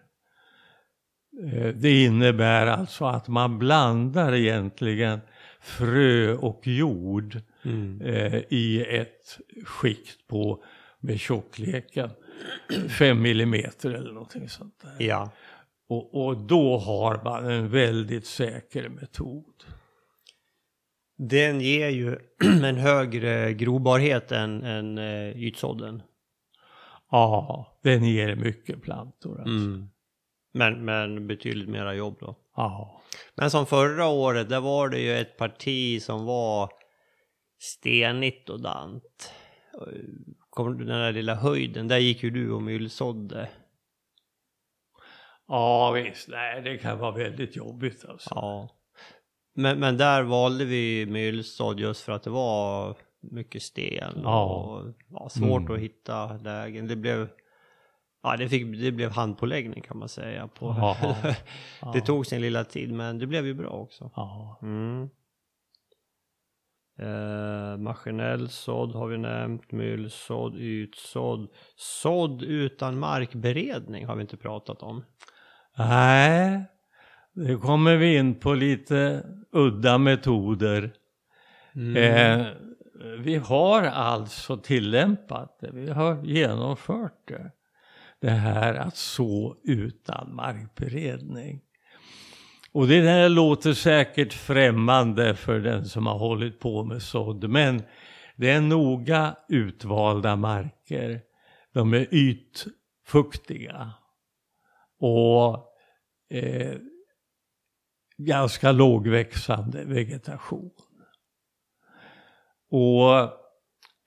[1.52, 5.20] Eh, det innebär alltså att man blandar egentligen
[5.60, 8.00] frö och jord Mm.
[8.00, 10.64] eh, i ett skikt på
[11.00, 12.10] med tjockleken
[12.98, 15.06] 5 millimeter eller någonting sånt där.
[15.06, 15.30] Ja.
[15.88, 19.64] Och, och då har man en väldigt säker metod.
[21.16, 22.18] Den ger ju
[22.64, 26.02] en högre grobarhet än, än eh, ytsådden.
[27.10, 29.66] Ja, den ger mycket plantor alltså.
[29.66, 29.88] Mm.
[30.52, 32.36] Men, men betydligt mera jobb då.
[32.56, 33.02] Ja.
[33.34, 36.70] Men som förra året, där var det ju ett parti som var
[37.58, 39.32] stenigt och dant.
[40.50, 43.48] Kommer du den där lilla höjden, där gick ju du och myllsådde.
[45.48, 46.28] ja, visst.
[46.28, 48.30] Nej, det kan vara väldigt jobbigt alltså.
[48.34, 48.68] Ja.
[49.54, 55.28] Men, men där valde vi myllsådd just för att det var mycket sten och ja,
[55.30, 55.72] svårt Mm.
[55.74, 56.88] att hitta lägen.
[56.88, 57.28] Det blev,
[58.22, 60.48] ja, det, fick, det blev handpåläggning kan man säga.
[60.48, 60.94] På.
[61.92, 64.10] Det tog sin lilla tid men det blev ju bra också.
[64.62, 65.08] Mm.
[66.98, 71.48] Eh, maskinell sådd har vi nämnt, myllsådd, ytsådd.
[71.76, 75.04] Sådd utan markberedning har vi inte pratat om.
[75.78, 76.64] Nej,
[77.34, 80.92] det kommer vi in på lite udda metoder.
[81.74, 81.96] Mm.
[81.96, 82.46] Eh,
[83.18, 87.50] vi har alltså tillämpat det, vi har genomfört det.
[88.20, 91.60] Det här att så utan markberedning.
[92.72, 97.82] Och det där låter säkert främmande för den som har hållit på med sådd, men
[98.36, 101.20] det är noga utvalda marker.
[101.72, 103.90] De är ytfuktiga
[104.98, 105.54] och
[106.30, 106.74] eh,
[108.16, 110.70] ganska lågväxande vegetation.
[112.70, 113.14] Och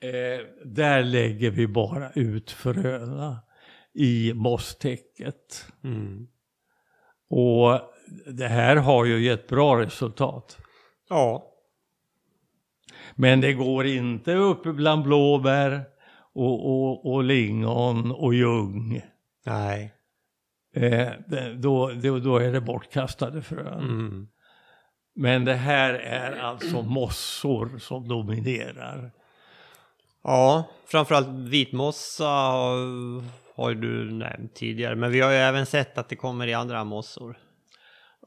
[0.08, 3.40] eh, där lägger vi bara ut fröna
[3.94, 5.66] i mosstäcket.
[5.84, 6.28] Mm.
[7.30, 7.82] Och
[8.34, 10.58] det här har ju gett bra resultat.
[11.10, 11.54] Ja.
[13.16, 15.86] Men det går inte upp bland blåbär
[16.34, 19.02] och, och, och lingon och ljung.
[19.46, 19.97] Nej.
[20.76, 21.10] Eh,
[21.56, 23.80] då, då, då är det bortkastade frön.
[23.80, 24.28] Mm.
[25.16, 29.12] Men det här är alltså mossor som dominerar.
[30.24, 32.26] Ja, framförallt vitmossa
[33.56, 34.96] har, du nämnt tidigare.
[34.96, 37.38] Men vi har ju även sett att det kommer i andra mossor.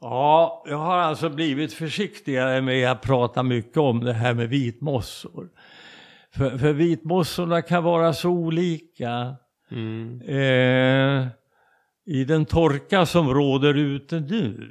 [0.01, 5.49] Ja, jag har alltså blivit försiktigare med att prata mycket om det här med vitmossor.
[6.33, 9.35] För, för vitmossorna kan vara så olika.
[9.71, 10.21] Mm.
[10.21, 11.27] Eh,
[12.11, 14.67] i den torka som råder ute nu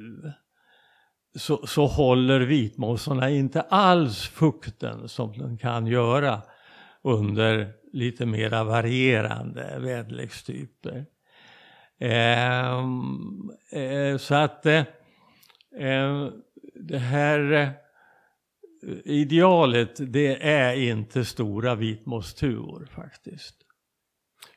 [1.34, 6.42] så, så håller vitmossorna inte alls fukten som den kan göra
[7.02, 11.06] under lite mera varierande väderlekstyper.
[12.00, 12.78] Eh,
[13.72, 14.84] eh, så att eh,
[15.78, 16.28] eh,
[16.74, 17.68] det här eh,
[19.04, 23.56] idealet det är inte stora vitmosstuvor faktiskt.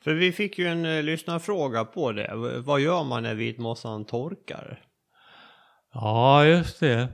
[0.02, 2.62] För vi fick ju en uh, lyssnarfråga på det.
[2.66, 4.86] Vad gör man när vitmossan torkar?
[5.94, 7.08] Ja, just det.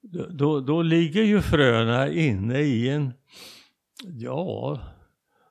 [0.00, 3.12] Då, då, då ligger ju fröna inne i en,
[4.04, 4.80] ja,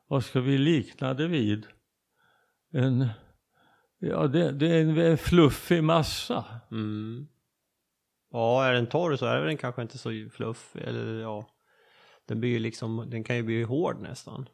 [0.08, 1.66] vad ska vi likna det vid?
[2.74, 3.08] En,
[4.00, 6.46] ja, det, det är en, en fluffig massa.
[6.72, 7.28] Mm.
[8.32, 10.82] Ja, är den torr så är den kanske inte så fluffig.
[10.82, 11.48] Eller ja,
[12.26, 14.50] den blir ju liksom, den kan ju bli hård nästan.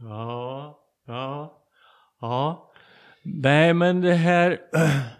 [0.00, 1.62] Ja, ja,
[2.20, 2.72] ja.
[3.22, 4.60] Nej, men det här,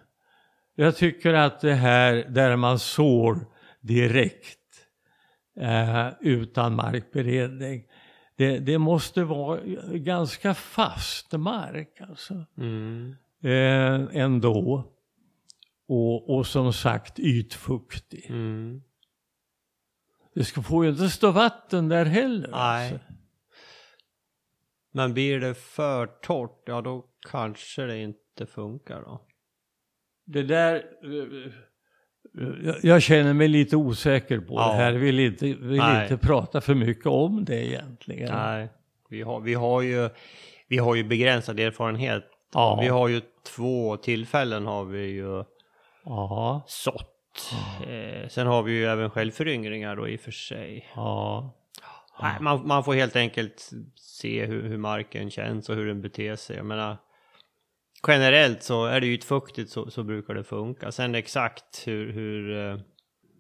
[0.74, 3.46] jag tycker att det här där man sår
[3.80, 4.58] direkt
[5.60, 7.84] eh, utan markberedning,
[8.36, 9.60] det, det måste vara
[9.92, 12.44] ganska fast mark alltså.
[12.58, 13.14] Mm.
[13.42, 14.92] Eh, ändå.
[15.88, 18.26] Och, och som sagt ytfuktig.
[18.28, 18.82] Mm.
[20.34, 22.48] Det ska, får ju inte stå vatten där heller.
[22.50, 22.92] Nej.
[22.92, 23.05] Alltså.
[24.96, 29.20] Men blir det för torrt, ja då kanske det inte funkar då.
[30.26, 30.74] Det där...
[31.04, 31.52] eh,
[32.64, 34.68] Jag, jag känner mig lite osäker på Ja.
[34.68, 34.92] det här.
[34.92, 36.02] Vill inte, vill Nej.
[36.02, 38.32] inte prata för mycket om det egentligen.
[38.34, 38.68] Nej,
[39.10, 40.08] vi har, vi har ju,
[40.68, 42.24] vi har ju begränsad erfarenhet.
[42.54, 42.78] Ja.
[42.80, 43.20] Vi har ju
[43.56, 45.44] två tillfällen har vi ju
[46.04, 46.64] Ja.
[46.66, 47.12] sått.
[47.88, 50.86] Eh, sen har vi ju även självföryngringar då i och för sig.
[50.94, 51.54] Ja.
[52.20, 56.36] Nej, man, man får helt enkelt se hur, hur marken känns och hur den beter
[56.36, 56.56] sig.
[56.56, 56.96] Jag menar,
[58.08, 60.92] generellt så är det ytfuktigt så, så brukar det funka.
[60.92, 62.78] Sen exakt hur, hur, eh,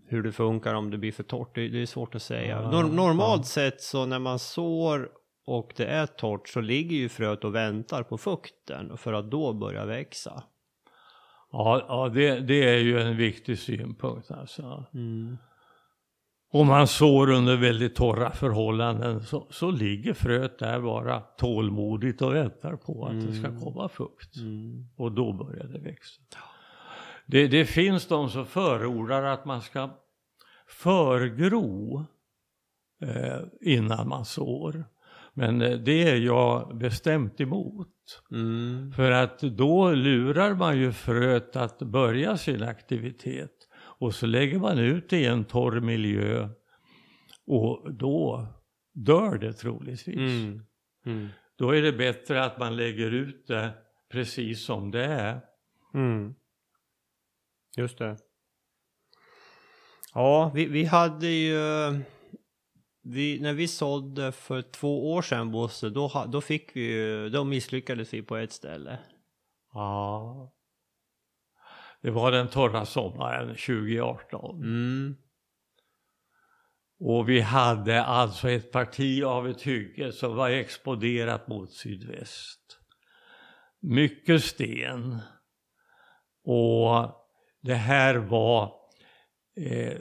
[0.06, 1.54] hur det funkar om det blir för torrt.
[1.54, 2.60] Det, det är svårt att säga.
[2.60, 3.44] Nor- normalt ja.
[3.44, 5.08] sett så när man sår
[5.46, 9.52] och det är torrt så ligger ju fröet och väntar på fukten för att då
[9.52, 10.42] börja växa.
[11.50, 14.84] Ja, ja det, det är ju en viktig synpunkt alltså.
[14.94, 15.38] Mm.
[16.52, 22.34] Om man sår under väldigt torra förhållanden så, så ligger fröet där bara tålmodigt och
[22.34, 23.60] väntar på att det ska Mm.
[23.60, 24.36] komma fukt.
[24.36, 24.88] Mm.
[24.96, 26.20] Och då börjar det växa.
[27.26, 29.90] Det, det finns de som förordar att man ska
[30.68, 32.04] förgro
[33.02, 34.84] eh, innan man sår.
[35.34, 37.88] Men eh, det är jag bestämt emot.
[38.32, 38.92] Mm.
[38.92, 43.52] För att då lurar man ju fröet att börja sin aktivitet.
[43.98, 46.48] Och så lägger man ut det i en torr miljö.
[47.46, 48.46] Och då
[48.92, 50.16] dör det troligtvis.
[50.16, 50.62] Mm.
[51.06, 51.28] Mm.
[51.58, 53.72] Då är det bättre att man lägger ut det
[54.12, 55.40] precis som det är.
[55.94, 56.34] Mm.
[57.76, 58.16] Just det.
[60.14, 61.58] Ja, vi, vi hade ju...
[63.02, 67.28] Vi, när vi sådde för två år sedan, Bosse, då, då fick vi ju...
[67.28, 68.98] Då misslyckades vi på ett ställe.
[69.72, 70.52] Ja.
[72.02, 74.62] Det var den torra sommaren 2018.
[74.62, 75.16] Mm.
[77.00, 82.78] Och vi hade alltså ett parti av ett hygge som var exponerat mot sydväst.
[83.80, 85.18] Mycket sten.
[86.44, 87.12] Och
[87.62, 88.72] det här var
[89.60, 90.00] eh,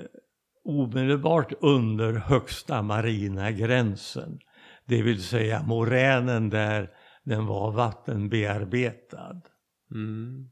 [0.63, 4.39] omedelbart under högsta marina gränsen.
[4.85, 6.89] Det vill säga moränen där
[7.23, 9.41] den var vattenbearbetad.
[9.91, 10.49] Mm.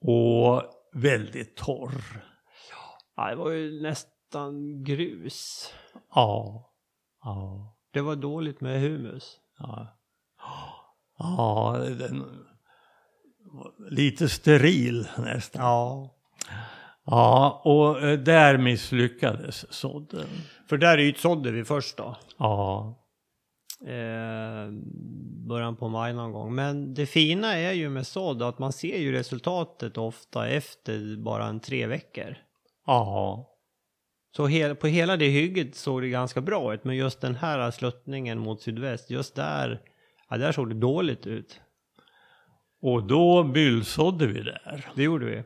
[0.00, 2.24] Och väldigt torr.
[3.16, 5.72] Ja, det var ju nästan grus.
[6.14, 6.64] Ja.
[7.24, 7.74] Ja.
[7.92, 9.40] Det var dåligt med humus.
[9.58, 9.86] Ja,
[11.18, 12.44] ja den
[13.90, 15.62] lite steril nästan.
[15.62, 16.14] Ja.
[17.10, 20.26] Ja, och eh, där misslyckades sådden.
[20.68, 22.16] För där ytsådde vi först då.
[22.38, 22.94] Ja,
[23.86, 24.70] eh,
[25.48, 26.54] början på maj någon gång.
[26.54, 31.46] Men det fina är ju med sådd att man ser ju resultatet ofta efter bara
[31.46, 32.36] en tre veckor.
[32.86, 33.48] ja,
[34.36, 37.70] Så hel, på hela det hygget såg det ganska bra ut, men just den här
[37.70, 39.80] sluttningen mot sydväst, just där,
[40.28, 41.60] ja, där såg det dåligt ut.
[42.82, 44.90] och då myllsådde vi där.
[44.94, 45.36] Det gjorde vi.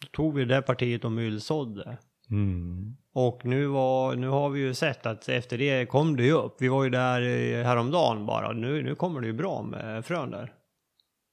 [0.00, 1.98] Då tog vi det partiet och myllsådde.
[2.32, 2.96] Mm.
[3.14, 6.56] Och nu, var, nu har vi ju sett att efter det kom det ju upp.
[6.58, 7.20] Vi var ju där
[7.64, 8.52] häromdagen bara.
[8.52, 10.52] Nu, nu kommer det ju bra med frön där.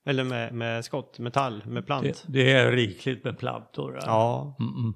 [0.05, 2.25] Eller med, med skott, metall, med plant.
[2.27, 3.99] Det, det är rikligt med plantor.
[4.05, 4.93] Ja, Mm, mm.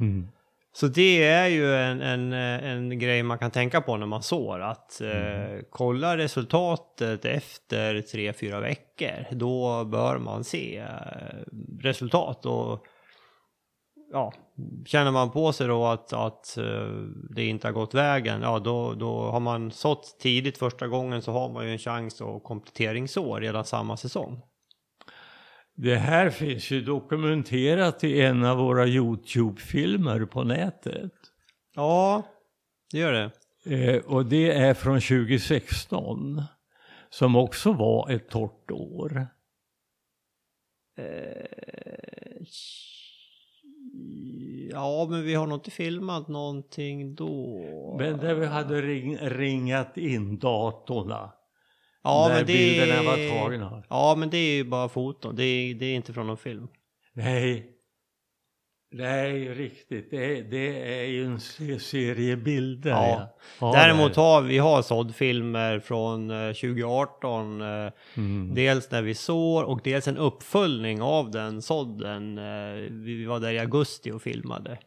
[0.00, 0.28] Mm.
[0.72, 4.60] så det är ju en, en, en grej man kan tänka på när man sår.
[4.60, 9.26] Att eh, kolla resultatet efter tre fyra veckor.
[9.34, 10.86] Då bör man se eh,
[11.80, 12.46] resultat.
[12.46, 12.86] Och
[14.12, 14.32] ja,
[14.86, 16.88] känner man på sig då att, att eh,
[17.30, 18.42] det inte har gått vägen.
[18.42, 22.20] Ja, då, då har man sått tidigt första gången så har man ju en chans
[22.20, 24.42] att kompletteringsår redan samma säsong.
[25.74, 31.12] Det här finns ju dokumenterat i en av våra Youtube-filmer på nätet.
[31.74, 32.22] Ja,
[32.92, 33.30] det gör det.
[33.64, 36.42] Eh, och det är från 2016.
[37.10, 39.26] Som också var ett torrt år.
[40.98, 42.46] Eh,
[44.72, 47.96] ja, men vi har nog inte filmat någonting då.
[47.98, 51.32] Men där vi hade ring, ringat in datorna.
[52.02, 53.82] ja, där men det bilderna var tagna.
[53.88, 55.36] Ja, men det är ju bara foton.
[55.36, 56.68] Det är, det är inte från någon film.
[57.12, 57.71] Nej.
[58.94, 60.10] Nej, riktigt.
[60.10, 62.90] Det är, det är ju en se- serie bilder.
[62.90, 63.36] Ja.
[63.60, 64.22] Ja, Däremot där.
[64.22, 67.60] har vi har såddfilmer från eh, 2018.
[67.60, 68.54] eh, Mm.
[68.54, 72.38] Dels när vi sår och dels en uppföljning av den sådden.
[72.38, 74.78] eh, Vi var där i augusti och filmade.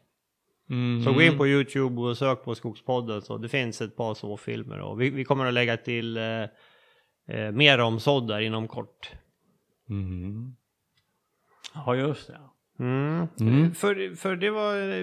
[0.70, 1.04] Mm.
[1.04, 4.38] Så gå in på Youtube och sök på Skogspodden så det finns ett par så
[4.38, 6.24] filmer och vi, vi kommer att lägga till eh,
[7.28, 9.12] eh, mer om sådd där inom kort.
[9.90, 10.56] Mm.
[11.74, 12.40] Ja, just det.
[12.80, 13.28] Mm.
[13.40, 13.76] Mm.
[13.76, 15.00] För, för det var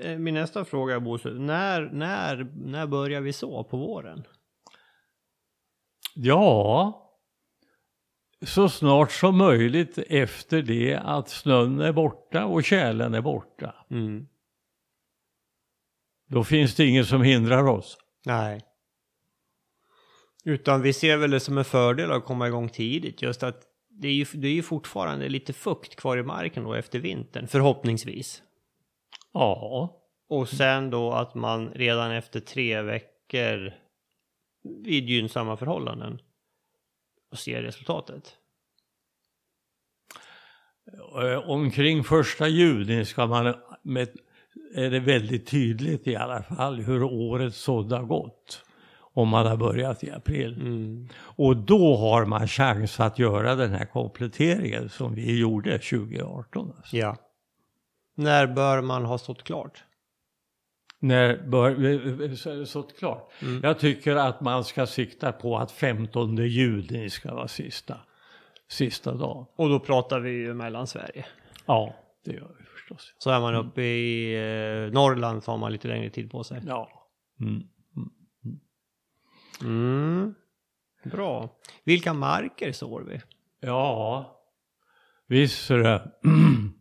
[0.00, 1.28] eh, min nästa fråga Bosse.
[1.28, 4.24] När, när, när börjar vi så på våren?
[6.14, 7.02] Ja,
[8.42, 13.74] så snart som möjligt efter det att snön är borta och tjälen är borta.
[13.90, 14.26] Mm.
[16.28, 17.98] Då finns det inget som hindrar oss.
[18.24, 18.60] Nej.
[20.44, 23.22] Utan vi ser väl det som en fördel att komma igång tidigt.
[23.22, 23.62] Just att
[23.98, 27.48] det är ju, det är ju fortfarande lite fukt kvar i marken då efter vintern,
[27.48, 28.42] förhoppningsvis.
[29.32, 33.72] Ja, Och sen då att man redan efter tre veckor
[34.84, 36.18] vid gynnsamma förhållanden
[37.30, 38.36] och ser resultatet.
[41.22, 44.08] eh, omkring första juni ska man, med,
[44.74, 48.65] är det väldigt tydligt i alla fall hur årets sådd har gått.
[49.16, 50.54] Om man har börjat i april.
[50.54, 51.08] Mm.
[51.16, 56.72] Och då har man chans att göra den här kompletteringen som vi gjorde 2018.
[56.76, 56.96] Alltså.
[56.96, 57.16] Ja.
[58.14, 59.84] När bör man ha stått klart?
[60.98, 63.32] När bör, stått klart.
[63.42, 63.60] Mm.
[63.62, 67.96] Jag tycker att man ska sikta på att 15 juni ska vara sista,
[68.68, 69.46] sista dagen.
[69.56, 71.26] Och då pratar vi ju mellan Sverige.
[71.66, 71.94] Ja,
[72.24, 73.14] det gör vi förstås.
[73.18, 76.62] Så är man uppe i eh, Norrland så har man lite längre tid på sig.
[76.66, 76.88] Ja.
[77.40, 77.62] Mm.
[79.62, 80.34] Mm.
[81.04, 81.50] Bra.
[81.84, 83.20] Vilka marker sår vi?
[83.60, 84.40] Ja,
[85.28, 86.10] visst är det.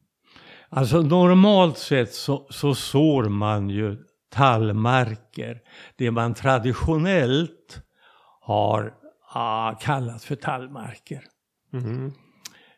[0.70, 3.98] Alltså normalt sett så, så sår man ju
[4.30, 5.62] tallmarker.
[5.96, 7.82] Det man traditionellt
[8.42, 8.94] har
[9.34, 11.24] ah, kallat för tallmarker.
[11.74, 12.06] Mm.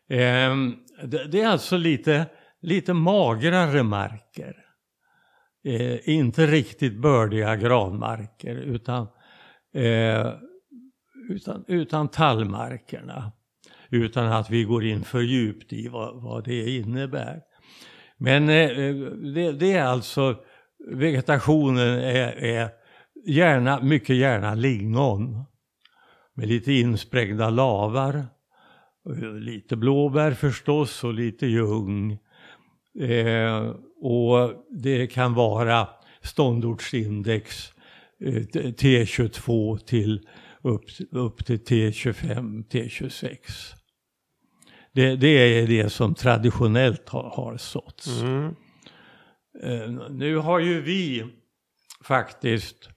[0.08, 0.74] Eh,
[1.06, 2.26] det, det, är alltså lite,
[2.60, 4.54] lite magrare marker.
[5.64, 9.06] Eh, inte riktigt bördiga granmarker utan,
[9.78, 10.32] eh,
[11.28, 13.32] utan, utan tallmarkerna.
[13.90, 17.42] Utan att vi går in för djupt i vad, vad det innebär.
[18.16, 18.94] Men eh,
[19.34, 20.36] det, det, är alltså,
[20.90, 22.68] vegetationen är, är
[23.26, 25.44] gärna, mycket gärna lingon.
[26.34, 28.26] Med lite insprängda lavar.
[29.10, 32.18] Eh, lite blåbär förstås och lite ljung.
[33.00, 35.88] Eh, och det kan vara
[36.22, 37.77] ståndortsindex eh,
[38.20, 40.20] T22 till
[40.62, 43.36] upp, upp till T25, T26.
[44.92, 48.22] Det, det, är det som traditionellt har, har såtts.
[48.22, 48.54] Mm.
[49.62, 51.24] Eh, nu har ju vi
[52.04, 52.88] faktiskt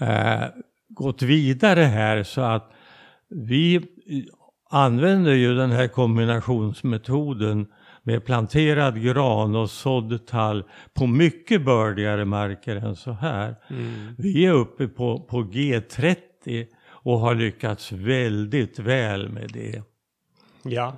[0.00, 0.44] eh,
[0.88, 2.72] gått vidare här så att
[3.28, 3.80] vi
[4.70, 7.66] använder ju den här kombinationsmetoden
[8.06, 13.54] med planterad gran och sådd tall på mycket bördigare marker än så här.
[13.70, 14.14] Mm.
[14.18, 19.82] Vi är uppe på, på G30 och har lyckats väldigt väl med det.
[20.62, 20.96] Ja.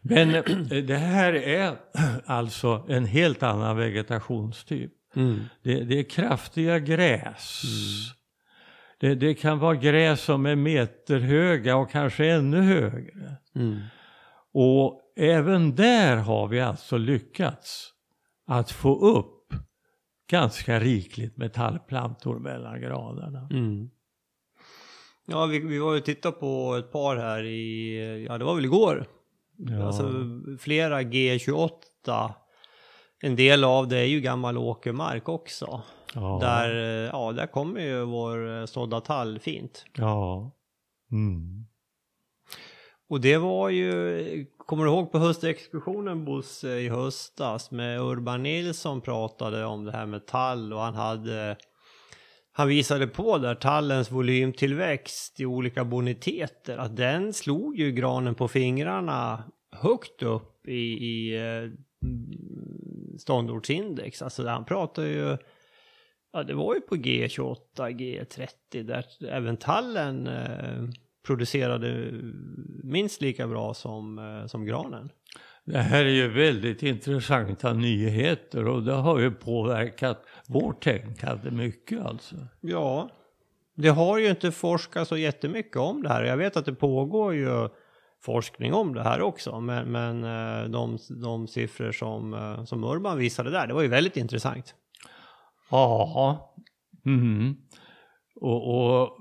[0.00, 0.42] Men eh,
[0.84, 1.76] det här är
[2.26, 4.92] alltså en helt annan vegetationstyp.
[5.16, 5.40] Mm.
[5.62, 7.62] Det, det är kraftiga gräs.
[9.00, 13.36] Det, det, kan vara gräs som är meterhöga och kanske ännu högre.
[13.54, 13.80] Mm.
[14.52, 17.92] Och även där har vi alltså lyckats
[18.46, 19.52] att få upp
[20.30, 23.48] ganska rikligt med tallplantor mellan granarna.
[23.50, 23.90] Mm.
[25.26, 28.54] Ja, vi, vi var ju och tittade på ett par här i, ja det var
[28.54, 29.06] väl igår.
[29.56, 29.86] Ja.
[29.86, 30.12] Alltså
[30.58, 32.32] flera G28.
[33.20, 35.82] En del av det är ju gammal åkermark också.
[36.14, 36.38] ja.
[36.40, 36.70] Där,
[37.12, 39.84] ja, där kommer ju vår sådda tall fint.
[39.96, 40.52] Ja.
[41.12, 41.66] Mm.
[43.08, 49.00] Och det var ju, kommer du ihåg på höstexkursionen Bosse i höstas med Urban Nilsson
[49.00, 51.56] pratade om det här med tall och han hade
[52.52, 58.48] han visade på där tallens volymtillväxt i olika boniteter att den slog ju granen på
[58.48, 61.70] fingrarna högt upp i, i eh,
[63.18, 64.22] ståndortsindex.
[64.22, 65.36] Alltså han pratade ju,
[66.32, 70.88] ja det var ju på G28, G30 där även tallen eh,
[71.26, 72.10] producerade
[72.82, 75.10] minst lika bra som, eh, som granen.
[75.64, 82.06] Det här är ju väldigt intressanta nyheter och det har ju påverkat vårt tänkande mycket
[82.06, 82.36] alltså.
[82.60, 83.10] Ja,
[83.74, 86.24] det har ju inte forskats så jättemycket om det här.
[86.24, 87.68] Jag vet att det pågår ju
[88.22, 93.18] forskning om det här också, men, men eh, de, de siffror som, eh, som Urban
[93.18, 94.74] visade där, det var ju väldigt intressant.
[95.70, 96.54] Ja.
[97.06, 97.56] Mm.
[98.40, 99.18] Och, och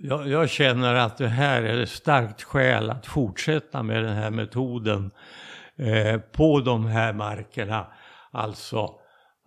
[0.00, 4.30] jag, jag, känner att det här är ett starkt skäl att fortsätta med den här
[4.30, 5.10] metoden
[5.76, 7.92] eh, på de här markerna.
[8.30, 9.00] Alltså,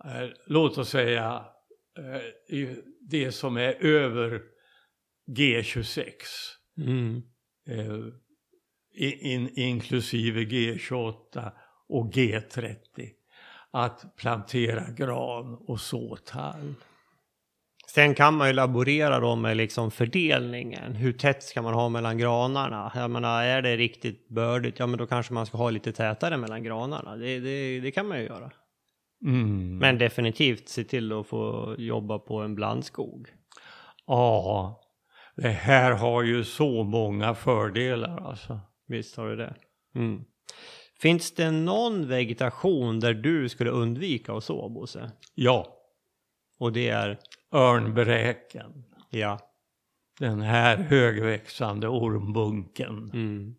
[0.04, 1.44] eh, låt oss säga
[2.50, 2.68] eh,
[3.00, 4.40] det som är över
[5.36, 6.12] G26.
[6.78, 7.22] Mm.
[8.94, 11.52] In, inklusive G28
[11.88, 12.76] och G30.
[13.70, 16.74] Att plantera gran och så tall.
[17.94, 20.94] Sen kan man ju laborera då med liksom fördelningen.
[20.94, 22.92] Hur tätt ska man ha mellan granarna?
[22.94, 26.36] Jag menar, är det riktigt bördigt, ja men då kanske man ska ha lite tätare
[26.36, 27.16] mellan granarna.
[27.16, 28.50] Det, det, det kan man ju göra.
[29.24, 29.78] Mm.
[29.78, 33.28] Men definitivt se till att få jobba på en blandskog.
[34.06, 34.80] Ja,
[35.36, 38.60] det här har ju så många fördelar alltså.
[38.86, 39.54] Visst har det det.
[39.94, 40.24] Mm.
[41.00, 45.10] Finns det någon vegetation där du skulle undvika att så, Bosse?
[45.34, 45.66] Ja.
[46.58, 47.18] Och det är?
[47.52, 48.84] Örnbräken.
[49.10, 49.38] Ja.
[50.18, 53.10] Den här högväxande ormbunken.
[53.14, 53.54] Mm.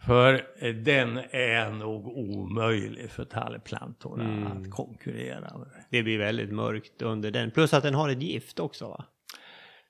[0.00, 4.46] För den är nog omöjlig för tallplantorna Mm.
[4.46, 5.68] att konkurrera med.
[5.90, 7.50] Det blir väldigt mörkt under den.
[7.50, 9.04] Plus att den har ett gift också va?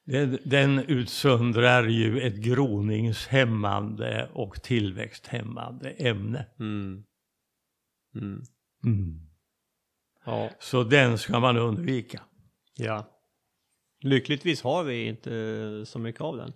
[0.05, 6.47] Den, den utsöndrar ju ett groningshämmande och tillväxthämmande ämne.
[6.61, 7.05] Mm.
[8.85, 9.21] Mm.
[10.25, 10.51] Ja.
[10.59, 12.21] Så den ska man undvika.
[12.77, 13.09] Ja.
[14.01, 16.53] Lyckligtvis har vi inte så mycket av den.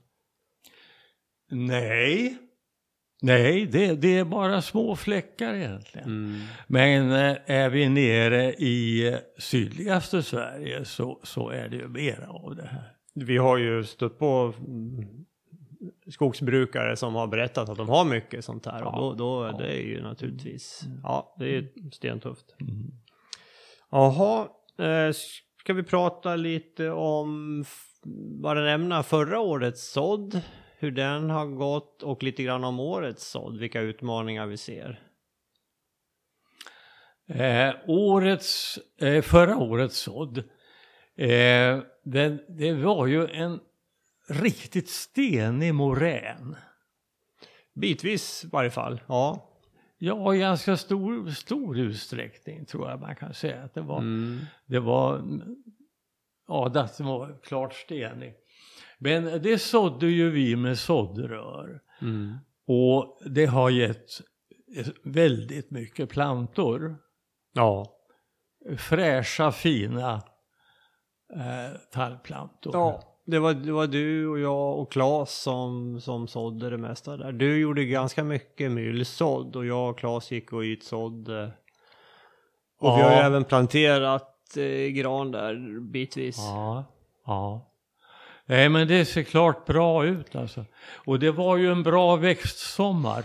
[1.51, 2.37] Nej,
[3.23, 6.09] nej det, det är bara små fläckar egentligen.
[6.09, 6.41] Mm.
[6.67, 12.29] Men eh, är vi nere i eh, sydligaste Sverige så, så är det ju mera
[12.29, 12.93] av det här.
[13.14, 15.25] Vi har ju stött på mm,
[16.11, 18.81] skogsbrukare som har berättat att de har mycket sånt här.
[18.81, 18.87] Ja.
[18.87, 19.59] Och då, då Ja.
[19.59, 22.55] det är ju naturligtvis, ja det är stentufft.
[22.61, 22.91] Mm.
[23.91, 24.49] Jaha,
[24.79, 25.12] eh,
[25.67, 27.64] ska vi prata lite om,
[28.43, 30.41] bara nämna förra årets sådd,
[30.79, 35.01] hur den har gått och lite grann om årets sådd, vilka utmaningar vi ser.
[37.29, 40.39] Eh, årets, eh, förra årets sådd,
[41.17, 43.61] eh, den, det var ju en
[44.29, 46.57] riktigt stenig morän.
[47.75, 49.51] Bitvis i varje fall, ja.
[49.99, 53.99] Ja, i ganska stor, stor utsträckning tror jag man kan säga att det var.
[53.99, 54.38] Mm.
[54.66, 55.22] Det var,
[56.49, 58.34] ja, det var klart stenig.
[58.99, 61.80] Men det sådde ju vi med såddrör.
[62.01, 62.36] Mm.
[62.66, 64.11] Och det har gett
[65.05, 66.99] väldigt mycket plantor.
[67.53, 67.92] Ja.
[68.78, 70.22] Fräscha, fina
[71.34, 72.74] eh, tallplantor.
[72.74, 77.16] Ja, det var, det var du och jag och Claes som, som sådde det mesta
[77.16, 77.33] där.
[77.33, 81.53] Du gjorde ganska mycket myllsådd och jag och Claes gick och ytsådde.
[82.79, 83.22] Och vi har ju Ja.
[83.22, 86.37] även planterat eh, gran där bitvis.
[86.39, 86.85] Ja,
[87.27, 87.72] ja.
[88.47, 90.64] Nej men det ser klart bra ut alltså.
[91.05, 93.24] Och det var ju en bra växtsommar.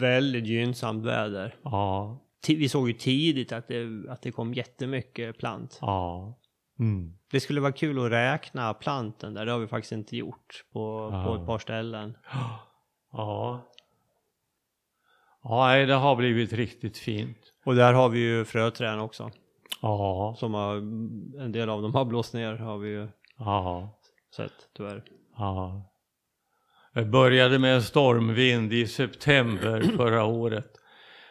[0.00, 1.54] Väldigt gynnsamt väder.
[1.64, 2.18] Ja,
[2.48, 5.78] Vi såg ju tidigt att det, att det kom jättemycket plant.
[5.80, 6.34] ja.
[6.78, 7.12] Mm.
[7.30, 11.10] Det skulle vara kul att räkna planten där, det har vi faktiskt inte gjort på,
[11.10, 11.40] på Ja.
[11.40, 12.16] ett par ställen.
[13.16, 13.68] Ja.
[15.42, 17.38] Ja, det har blivit riktigt fint.
[17.64, 19.30] Och där har vi ju fröträd också.
[19.82, 20.76] Ja, Som har,
[21.42, 23.08] en del av dem har blåst ner har vi ju
[23.38, 23.98] ja,
[24.36, 25.02] sett tyvärr.
[25.36, 25.82] ja.
[26.92, 30.72] Jag började med en stormvind i september förra året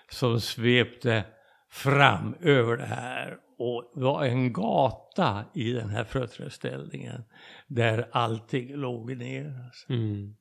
[0.09, 1.23] som svepte
[1.69, 7.23] fram över det här och det var en gata i den här fröträdställningen
[7.67, 9.59] där allting låg ner.
[9.65, 9.93] Alltså.
[9.93, 10.35] Mm.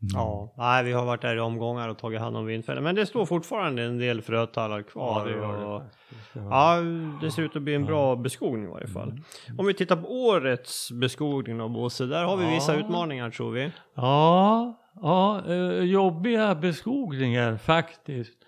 [0.00, 2.84] Ja, nej, vi har varit där i omgångar och tagit hand om vindfällen.
[2.84, 5.18] Men det står fortfarande en del frötallar kvar.
[5.18, 5.82] Ja, det gör det och,
[6.50, 6.80] ja,
[7.20, 9.20] det ser ut att bli en bra beskogning i varje fall.
[9.58, 12.80] Om vi tittar på årets beskogning då Bosse, där har vi vissa Ja.
[12.80, 13.72] utmaningar tror vi.
[13.94, 18.38] Ja, ja eh, jobbiga beskogningar faktiskt.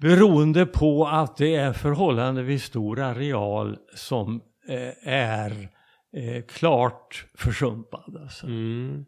[0.00, 5.68] Beroende på att det är förhållandevis stor areal som eh, är
[6.16, 8.16] eh, klart försumpad.
[8.22, 8.46] Alltså.
[8.46, 9.06] Mm.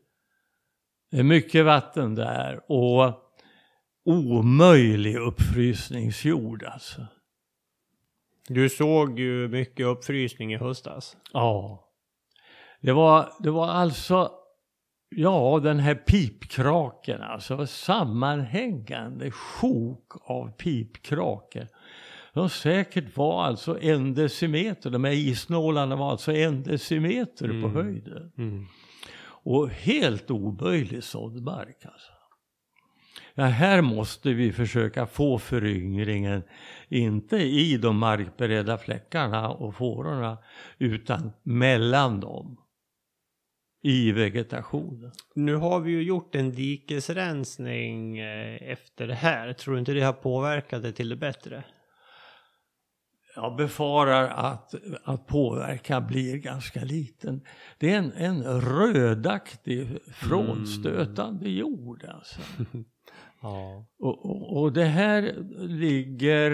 [1.11, 3.14] Det är mycket vatten där och
[4.05, 7.07] omöjlig uppfrysningsjord alltså.
[8.49, 11.16] Du såg ju mycket uppfrysning i höstas.
[11.32, 11.84] Ja.
[12.80, 14.30] Det var, det var alltså,
[15.16, 21.68] ja den här pipkraken alltså, sammanhängande sjok av pipkrake.
[22.34, 27.74] De säkert var alltså en decimeter, de här isnålarna var alltså en decimeter på Mm.
[27.74, 28.32] höjden.
[28.38, 28.66] Mm.
[29.44, 32.12] Och helt omöjlig såddmark alltså.
[33.34, 36.42] Ja, här måste vi försöka få föryngringen,
[36.88, 40.38] inte i de markberedda fläckarna och fårorna,
[40.78, 42.56] utan mellan dem.
[43.83, 45.12] I vegetationen.
[45.35, 49.53] Nu har vi ju gjort en dikesrensning eh, efter det här.
[49.53, 51.64] Tror du inte det har påverkat det till det bättre?
[53.35, 54.74] Jag befarar att,
[55.05, 57.41] att påverkan blir ganska liten.
[57.78, 62.41] Det är en, en rödaktig frånstötande jord alltså.
[63.43, 63.87] Ja.
[63.99, 66.51] Och, och, och det här ligger,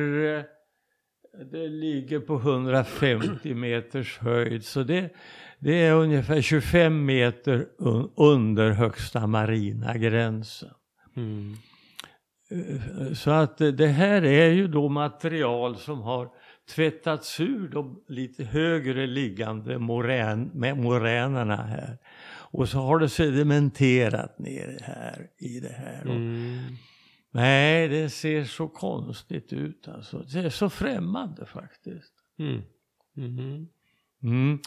[1.52, 4.64] det ligger på 150 meters höjd.
[4.64, 5.10] Så det,
[5.58, 10.70] det är ungefär 25 meter un, under högsta marina gränsen.
[11.16, 11.54] Mm.
[12.50, 16.28] Eh, Så att det här är ju då material som har
[16.74, 21.98] tvättats ur de lite högre liggande morän, med moränerna här.
[22.50, 26.02] Och så har det sedimenterat ner här i det här.
[26.06, 26.58] Och Mm.
[27.30, 30.18] Nej, det ser så konstigt ut alltså.
[30.32, 32.14] Det är så främmande faktiskt.
[32.38, 32.62] Mm.
[33.16, 33.68] Mhm.
[34.22, 34.58] Mm.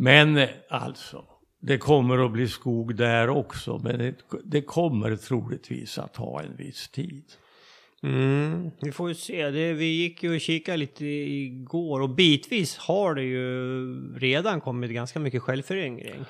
[0.00, 1.24] Men eh, alltså,
[1.60, 6.56] det kommer att bli skog där också, men det, det kommer troligtvis att ta en
[6.56, 7.24] viss tid.
[8.02, 9.50] Mm, vi får ju se.
[9.50, 14.90] Det, vi gick ju och kikade lite igår och bitvis har det ju redan kommit
[14.90, 16.24] ganska mycket självföryngring.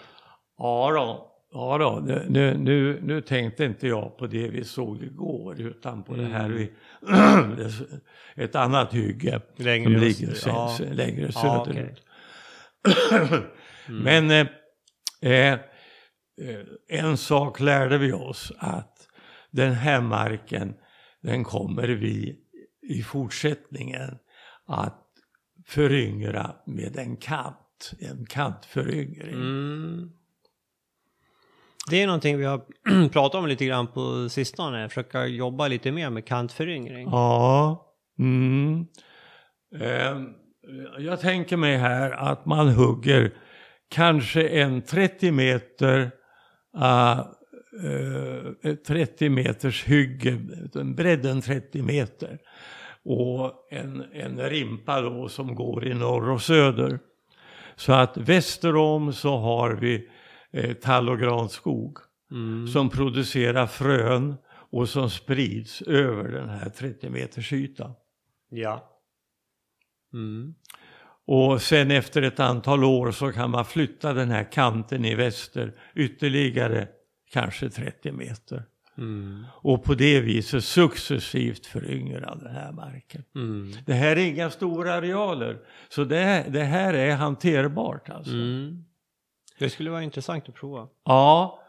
[0.59, 2.03] Ja då, ja då.
[2.29, 6.25] Nu, nu, nu tänkte inte jag på det vi såg igår utan på mm.
[6.25, 6.71] det här vi,
[8.45, 10.79] ett annat hygge längre som ligger ja.
[10.93, 12.03] längre söderut.
[12.83, 13.39] Ja, okay.
[13.91, 14.03] mm.
[14.03, 14.49] Men
[15.21, 15.59] eh, eh,
[16.89, 19.09] en sak lärde vi oss att
[19.51, 20.75] den här marken
[21.23, 22.37] den kommer vi
[22.83, 24.19] i fortsättningen
[24.67, 25.07] att
[25.67, 29.35] föryngra med en kant, en kantföryngring.
[29.35, 30.11] Mm.
[31.91, 32.61] Det är någonting vi har
[33.13, 37.09] pratat om lite grann på sistone, försöka jobba lite mer med kantföryngring.
[37.11, 37.87] Ja.
[38.19, 38.87] Mm.
[39.75, 40.21] Eh,
[40.99, 43.33] jag tänker mig här att man hugger
[43.91, 46.11] kanske en 30 meter
[46.77, 47.21] uh,
[48.63, 50.39] eh, 30 meters hygge,
[50.97, 52.39] bredden 30 meter.
[53.05, 56.99] Och en, en rimpa då som går i norr och söder.
[57.77, 60.09] Så att väster om så har vi
[60.53, 61.99] eh, tall och granskog
[62.31, 62.67] mm.
[62.67, 67.93] som producerar frön och som sprids över den här 30 meters ytan.
[68.51, 69.01] Ja.
[70.13, 70.55] Mm.
[71.27, 75.73] Och sen efter ett antal år så kan man flytta den här kanten i väster
[75.95, 76.89] ytterligare
[77.33, 78.65] kanske 30 meter.
[78.99, 79.45] Mm.
[79.63, 83.25] Och på det viset successivt föryngra den här marken.
[83.35, 83.73] Mm.
[83.87, 85.59] Det här är inga stora arealer,
[85.89, 88.33] så det, det här är hanterbart alltså.
[88.33, 88.85] Mm.
[89.59, 90.89] Det skulle vara intressant att prova.
[91.05, 91.61] Ja,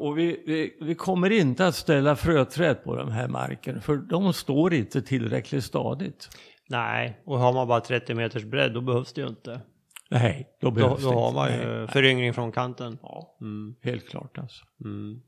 [0.00, 4.32] och vi, vi, vi, kommer inte att ställa fröträd på de här markerna för de
[4.32, 6.28] står inte tillräckligt stadigt.
[6.72, 9.60] Nej, och har man bara 30 meters bredd då behövs det ju inte.
[10.10, 12.98] Nej, då behövs då, då har man ju föryngring från kanten.
[13.02, 13.74] Ja, mm.
[13.82, 14.64] helt klart alltså.
[14.84, 15.20] Mm.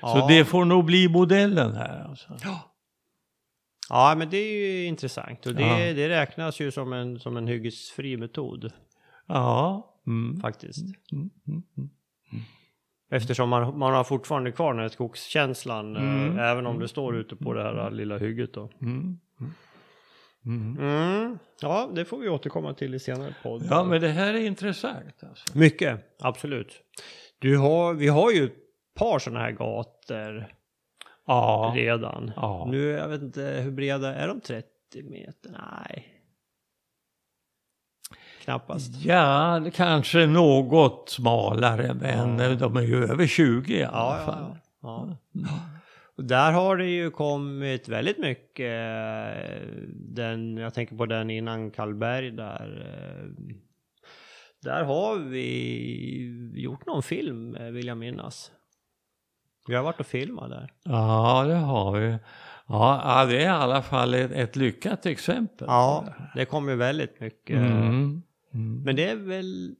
[0.00, 0.08] Ja.
[0.08, 2.38] Så det får nog bli modellen här alltså.
[2.42, 2.72] Ja.
[3.88, 5.94] Ja, men det är ju intressant och det, ja.
[5.94, 8.72] det räknas ju som en, som en hyggesfri metod.
[9.26, 9.94] Ja.
[10.06, 10.40] Mm.
[10.40, 10.84] Faktiskt.
[11.12, 11.30] Mm.
[11.46, 11.90] mm, mm
[13.10, 17.36] Eftersom man, man har fortfarande kvar den här skogskänslan, äh, även om det står ute
[17.36, 18.70] på det här lilla hygget då.
[20.46, 20.78] Mm.
[20.78, 21.38] Mm.
[21.60, 23.66] Ja, det får vi återkomma till i senare podd.
[23.70, 25.24] Ja, men det här är intressant.
[25.28, 25.58] Alltså.
[25.58, 26.82] Mycket, absolut.
[27.38, 28.54] Du har, vi har ju ett
[28.94, 30.46] par sådana här gator
[31.26, 31.72] ja.
[31.76, 32.32] redan.
[32.36, 32.68] Ja.
[32.70, 34.66] Nu, jag vet inte hur breda, är de 30
[35.02, 35.50] meter?
[35.50, 36.12] Nej.
[38.44, 39.04] Knappast.
[39.04, 42.54] Ja, kanske något smalare, men ja.
[42.54, 44.56] de är ju över 20 i alla fall.
[44.82, 45.75] Ja, ja.
[46.16, 48.72] Där har det ju kommit väldigt mycket,
[49.92, 52.96] den, jag tänker på den innan Karlberg där.
[54.62, 58.52] Där har vi gjort någon film vill jag minnas.
[59.68, 60.72] Vi har varit och filmat där.
[60.84, 62.18] Ja, det har vi.
[62.66, 65.66] Ja, det är i alla fall ett, ett lyckat exempel.
[65.70, 66.04] Ja,
[66.34, 67.56] det kommer väldigt mycket.
[67.56, 68.22] Mm.
[68.54, 68.82] Mm.
[68.84, 69.74] Men det är väl,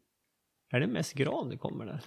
[0.71, 2.01] är det mest gran det kommer där?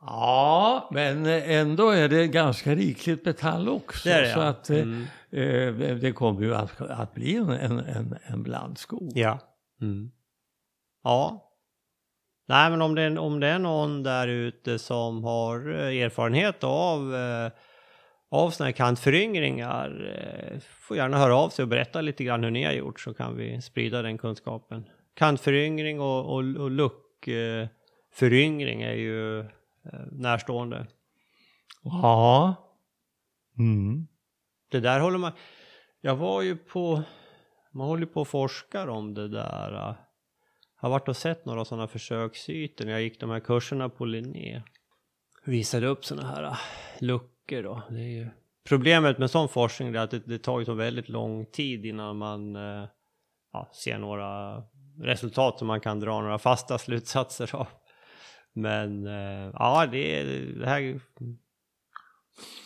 [0.00, 4.08] Ja, men ändå är det ganska rikligt metall också.
[4.08, 4.44] Det det, så ja.
[4.44, 5.02] att eh, mm.
[5.30, 9.12] eh, det kommer ju att, att bli en, en, en blandskog.
[9.14, 9.38] Ja.
[9.82, 10.10] Mm.
[11.04, 11.42] Ja.
[12.48, 17.14] Nej, men om det, om det är någon där ute som har eh, erfarenhet av,
[17.14, 17.50] eh,
[18.30, 22.50] av sådana här kantföryngringar, eh, får gärna höra av sig och berätta lite grann hur
[22.50, 24.84] ni har gjort så kan vi sprida den kunskapen.
[25.14, 29.46] Kantföryngring och, och, och luckföryngring är ju Eh,
[30.12, 30.86] närstående.
[31.82, 32.54] Ja.
[33.58, 34.06] Mm.
[34.70, 35.32] Det där håller man...
[36.00, 37.02] Jag var ju på...
[37.72, 39.72] Man håller på och forskar om det där.
[39.72, 39.96] Jag
[40.76, 44.62] har varit och sett några sådana försöksytor när jag gick de här kurserna på Linné.
[45.44, 46.56] Visade upp sådana här äh,
[46.98, 47.82] luckor då.
[47.90, 48.28] Det är ju...
[48.68, 52.16] Problemet med sån forskning är att det, det tar ju så väldigt lång tid innan
[52.16, 52.54] man
[53.52, 54.62] ja, ser några
[55.00, 57.66] resultat som man kan dra några fasta slutsatser av.
[58.56, 61.00] Men eh, ja, det, det här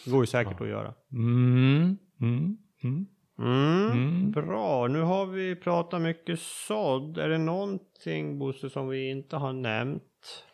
[0.04, 0.64] går ju säkert ja.
[0.64, 0.94] att göra.
[1.12, 3.06] Mm, mm, mm.
[3.38, 4.30] Mm, mm.
[4.30, 7.18] Bra, nu har vi pratat mycket sådd.
[7.18, 10.44] Är det någonting Bosse som vi inte har nämnt?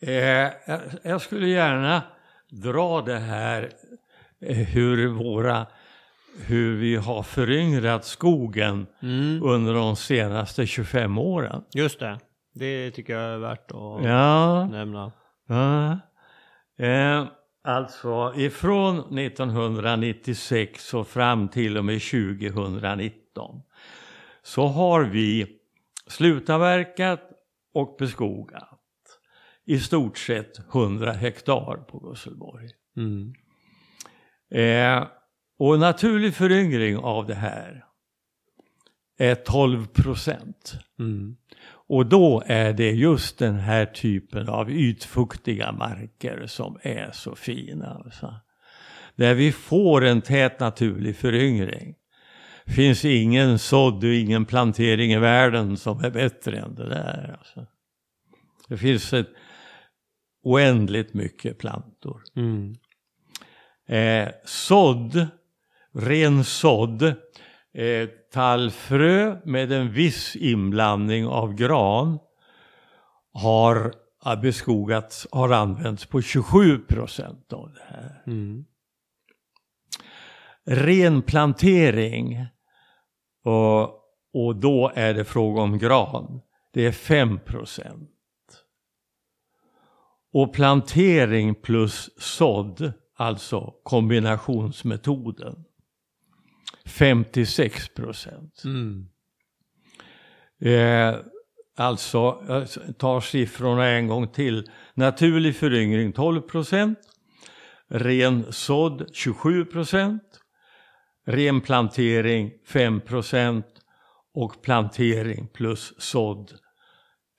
[0.00, 0.52] Eh,
[1.02, 2.02] jag skulle gärna
[2.50, 3.72] dra det här
[4.40, 5.66] eh, hur våra
[6.46, 9.42] hur vi har föryngrat skogen mm.
[9.42, 11.62] under de senaste 25 åren.
[11.74, 12.18] Just det,
[12.54, 14.66] det tycker jag är värt att ja.
[14.66, 15.12] nämna.
[15.48, 15.98] Ja.
[16.84, 17.26] Eh,
[17.64, 23.62] alltså ifrån 1996 och fram till och med 2019
[24.42, 25.46] så har vi
[26.06, 27.20] slutavverkat
[27.74, 28.78] och beskogat
[29.64, 32.68] i stort sett 100 hektar på Gusselborg.
[32.96, 33.34] Mm.
[34.50, 35.08] Eh,
[35.58, 37.84] och naturlig föryngring av det här
[39.18, 40.78] är 12 procent.
[40.98, 41.36] Mm.
[41.70, 48.02] Och då är det just den här typen av ytfuktiga marker som är så fina.
[48.04, 48.34] Alltså.
[49.16, 51.94] Där vi får en tät naturlig föryngring.
[52.66, 57.36] finns ingen sådd och ingen plantering i världen som är bättre än det där.
[57.38, 57.66] Alltså.
[58.68, 59.28] Det finns ett
[60.42, 62.22] oändligt mycket plantor.
[62.36, 62.74] Mm.
[63.88, 65.26] Eh, sådd,
[65.98, 72.18] ren sådd, eh, tallfrö med en viss inblandning av gran
[73.32, 73.94] har
[74.42, 78.22] beskogats, har använts på 27 procent av det här.
[78.26, 78.64] Mm.
[80.66, 82.46] Renplantering
[83.44, 83.82] och,
[84.32, 86.40] och då är det fråga om gran.
[86.72, 88.10] Det är 5 procent.
[90.32, 95.64] Och plantering plus sådd, alltså kombinationsmetoden,
[96.88, 98.62] 56 procent.
[98.64, 99.08] Mm.
[100.60, 101.20] Eh,
[101.76, 102.68] alltså, jag
[102.98, 104.70] tar siffrorna en gång till.
[104.94, 106.98] Naturlig föryngring 12 procent.
[107.88, 110.22] Ren sådd 27 procent.
[111.26, 113.66] Ren plantering 5 procent.
[114.34, 116.52] Och plantering plus sådd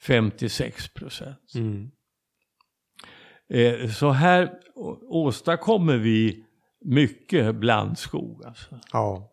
[0.01, 1.53] 56 procent.
[1.55, 1.91] Mm.
[3.53, 4.51] Eh, så här
[5.09, 6.45] åstadkommer vi
[6.85, 8.45] mycket blandskog.
[8.45, 8.79] Alltså.
[8.91, 9.31] Ja.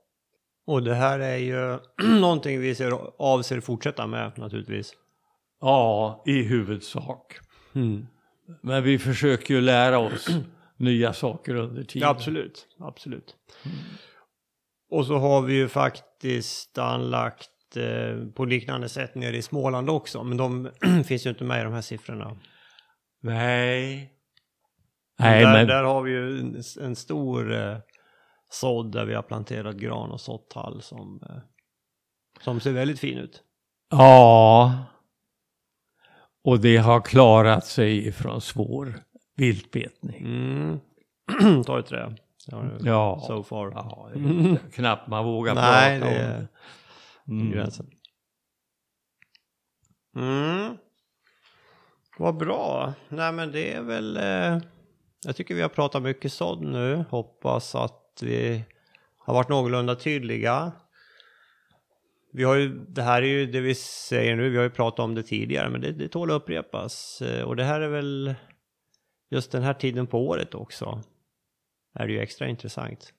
[0.66, 1.78] Och det här är ju
[2.20, 4.92] någonting vi ser, avser fortsätta med naturligtvis.
[5.60, 7.38] Ja, i huvudsak.
[7.74, 8.06] Mm.
[8.62, 10.28] Men vi försöker ju lära oss
[10.76, 12.06] nya saker under tiden.
[12.06, 12.66] Ja, absolut.
[12.78, 13.36] absolut.
[14.90, 20.24] Och så har vi ju faktiskt anlagt eh, på liknande sätt nere i Småland också.
[20.24, 20.70] Men de
[21.06, 22.36] finns ju inte med i de här siffrorna.
[23.22, 24.12] Nej.
[25.18, 27.76] Nej, där, men där har vi ju en, en stor eh,
[28.48, 31.36] sådd där vi har planterat gran och sått tall som, eh,
[32.40, 33.42] som ser väldigt fin ut.
[33.90, 34.84] ja.
[36.44, 39.00] Och det har klarat sig från svår
[39.36, 40.24] viltbetning.
[40.24, 40.80] Mm.
[41.64, 42.16] Ta ett trä.
[42.80, 43.20] Ja.
[43.26, 43.72] So far.
[43.74, 46.48] Ja, är knappt man vågar Nej, prata det om är det.
[47.32, 47.52] Mm.
[47.52, 47.90] gränsen.
[50.16, 50.76] Mm.
[52.18, 52.92] Vad bra.
[53.08, 54.16] Nej men det är väl...
[54.16, 54.58] Eh,
[55.24, 57.04] jag tycker vi har pratat mycket sådd nu.
[57.10, 58.64] Hoppas att vi
[59.18, 60.72] har varit någorlunda tydliga.
[62.32, 65.00] Vi har ju, det här är ju det vi säger nu, vi har ju pratat
[65.00, 67.22] om det tidigare, men det, det tål att upprepas.
[67.22, 68.34] Eh, Och det här är väl
[69.30, 71.02] just den här tiden på året också.
[71.94, 73.12] Är det ju extra intressant.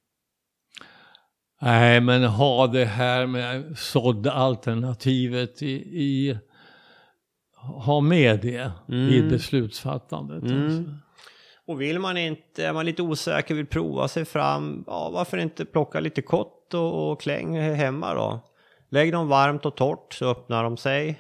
[1.62, 5.72] Nej, men ha det här med såddalternativet i,
[6.04, 6.38] i
[7.56, 9.30] ha med det i Mm.
[9.30, 10.44] beslutsfattandet.
[10.44, 10.66] Mm.
[10.66, 10.84] Alltså.
[11.68, 15.66] Och vill man inte, är man lite osäker, vill prova sig fram, ja varför inte
[15.66, 18.40] plocka lite kott och, och kläng hemma då?
[18.90, 21.20] Lägg dem varmt och torrt så öppnar de sig.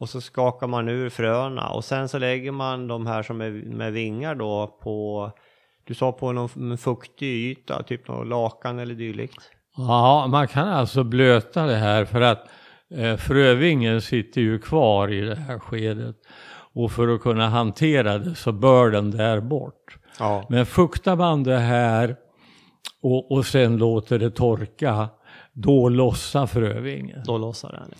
[0.00, 3.50] Och så skakar man ur fröna och sen så lägger man de här som är
[3.50, 5.30] med vingar då på,
[5.84, 9.50] du sa på någon fuktig yta, typ någon lakan eller dylikt.
[9.76, 12.48] Ja, man kan alltså blöta det här för att
[12.94, 16.16] eh, frövingen sitter ju kvar i det här skedet.
[16.78, 19.98] Och för att kunna hantera det så bör den där bort.
[20.18, 20.46] Ja.
[20.48, 22.16] Men fuktar man det här
[23.02, 25.08] och, och sen låter det torka,
[25.52, 27.22] då lossar frövingen.
[27.26, 27.90] Då lossar den.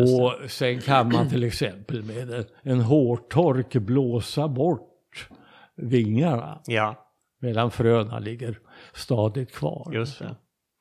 [0.00, 0.22] Just det.
[0.22, 5.28] Och sen kan man till exempel med en, en hårtork blåsa bort
[5.76, 6.94] vingarna Ja,
[7.40, 8.58] medan fröna ligger
[8.94, 9.90] stadigt kvar.
[9.92, 10.36] just det.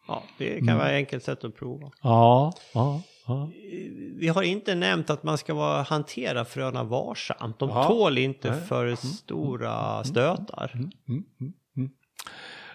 [0.08, 1.91] Ja, det kan vara ett enkelt sätt att prova.
[2.03, 3.49] Ja, ja, ja.
[4.20, 7.59] Vi har inte nämnt att man ska vara, hantera fröna varsamt.
[7.59, 7.84] De Ja.
[7.84, 8.61] tål inte Nej.
[8.61, 10.72] för stora stötar.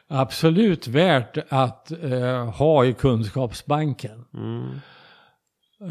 [0.09, 4.25] Absolut värt att eh, ha i kunskapsbanken.
[4.35, 4.71] Mm.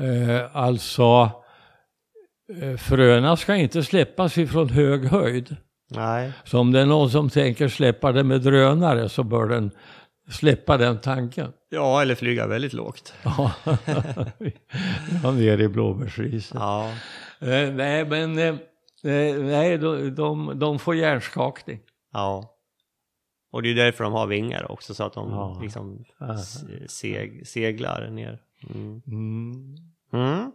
[0.02, 1.32] Eh, alltså,
[2.62, 5.56] eh, fröna ska inte släppas ifrån hög höjd.
[5.96, 9.72] Nej, Så om det är någon som tänker släppa det med drönare så bör den
[10.32, 11.54] släppa den tanken.
[11.70, 13.14] ja eller flyga väldigt lågt.
[15.24, 16.54] Ja, ner i blåbärsriset.
[16.60, 16.94] Ja,
[17.40, 18.46] Eh, nej, men eh,
[19.14, 21.80] eh, nej, de, de, de får hjärnskakning.
[22.14, 22.58] ja.
[23.54, 25.60] Och det är därför de har vingar också så att de Ja.
[25.62, 26.06] liksom
[26.88, 28.42] seg, seglar ner.
[28.74, 29.02] Mm.
[29.08, 29.76] Mm.
[30.14, 30.52] Mm.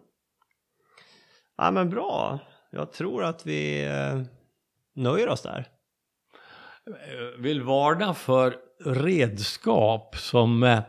[1.56, 2.38] Ja men bra.
[2.70, 4.22] Jag tror att vi eh,
[4.94, 5.68] nöjer oss där.
[7.38, 10.82] Vill varna för redskap som eh,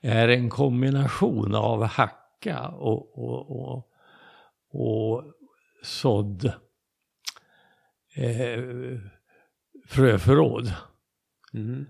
[0.00, 3.88] är en kombination av hacka och, och, och,
[4.72, 5.24] och
[5.82, 6.44] sådd
[8.16, 8.62] eh,
[9.86, 10.72] fröförråd.
[11.54, 11.86] Mm.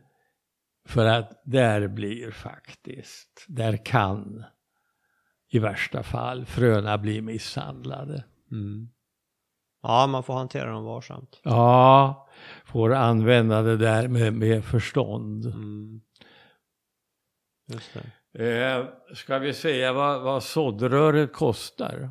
[0.89, 4.45] För att där blir faktiskt, där kan
[5.49, 8.25] i värsta fall fröna bli misshandlade.
[8.53, 8.89] Mm.
[9.83, 11.41] Ja, man får hantera dem varsamt.
[11.43, 12.26] Ja,
[12.65, 15.47] får använda det där med, med förstånd.
[15.47, 16.01] Mm.
[18.39, 22.11] Eh, ska vi säga vad, vad såddröret kostar?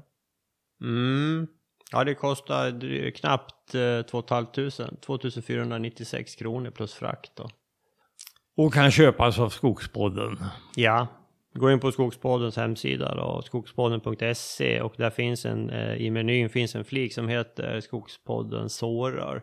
[0.82, 1.48] Mm.
[1.92, 4.72] Ja, det kostar knappt eh, 2 500.
[5.02, 7.50] 2496 kronor plus frakt då.
[8.58, 10.38] Och kan köpas av Skogspodden.
[10.76, 11.08] Ja,
[11.54, 16.76] gå in på Skogspoddens hemsida då, skogspodden.se och där finns en, eh, i menyn finns
[16.76, 19.42] en flik som heter Skogspodden sårör.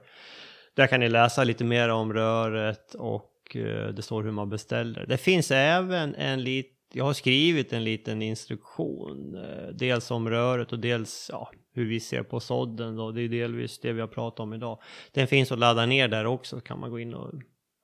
[0.74, 5.06] Där kan ni läsa lite mer om röret och eh, det står hur man beställer.
[5.06, 6.76] Det finns även en liten...
[6.92, 12.00] jag har skrivit en liten instruktion, eh, dels om röret och dels ja, hur vi
[12.00, 13.10] ser på sådden då.
[13.10, 14.82] Det är delvis det vi har pratat om idag.
[15.12, 17.32] Den finns att ladda ner där också, kan man gå in och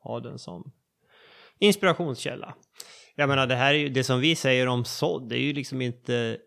[0.02, 0.72] ha den som
[1.58, 2.54] inspirationskälla.
[3.14, 5.52] Jag menar det här är ju, det som vi säger om sådd, det är ju
[5.52, 6.38] liksom inte,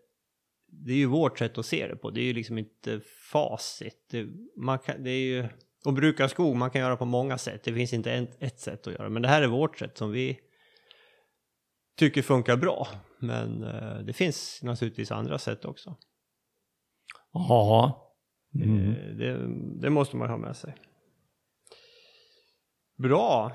[0.66, 3.00] det är ju vårt sätt att se det på, det är ju liksom inte
[3.32, 4.06] facit.
[4.10, 4.26] Det,
[4.56, 5.48] man kan, det är ju,
[5.86, 8.86] att bruka skog, man kan göra på många sätt, det finns inte ett, ett sätt
[8.86, 10.40] att göra, men det här är vårt sätt som vi
[11.96, 12.88] tycker funkar bra.
[13.18, 15.96] Men eh, det finns naturligtvis andra sätt också.
[17.32, 18.14] Ja.
[18.54, 18.90] Mm.
[18.90, 19.46] Eh, Det,
[19.80, 20.74] det måste man ha med sig.
[22.98, 23.52] Bra.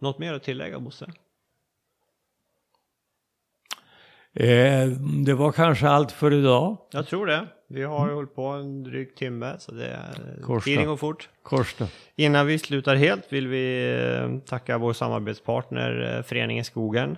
[0.00, 1.12] Något mer att tillägga Bosse?
[4.34, 4.88] Eh,
[5.26, 6.88] det var kanske allt för idag.
[6.90, 7.48] Jag tror det.
[7.72, 10.64] Vi har ju hållit på en dryg timme så det är Korsta.
[10.64, 11.28] tiden går fort.
[11.42, 11.88] Korsta.
[12.16, 17.16] Innan vi slutar helt vill vi eh, tacka vår samarbetspartner eh, Föreningen Skogen.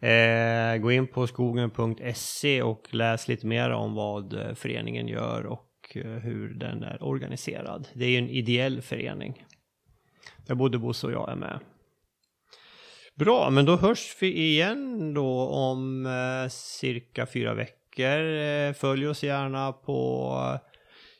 [0.00, 6.54] Eh, gå in på skogen.se och läs lite mer om vad föreningen gör och hur
[6.54, 7.88] den är organiserad.
[7.94, 9.46] Det är ju en ideell förening.
[10.46, 11.58] Där både Bosse och jag är med.
[13.14, 18.68] Bra, men då hörs vi igen då om eh, cirka fyra veckor böcker.
[18.68, 20.58] Eh, följ oss gärna på...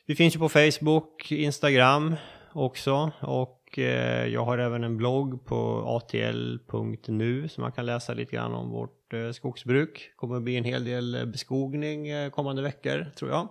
[0.05, 2.15] Vi finns ju på Facebook, Instagram
[2.53, 8.35] också och eh, jag har även en blogg på atl.nu så man kan läsa lite
[8.35, 9.93] grann om vårt eh, skogsbruk.
[9.93, 13.47] Det kommer att bli en hel del beskogning kommande veckor tror jag.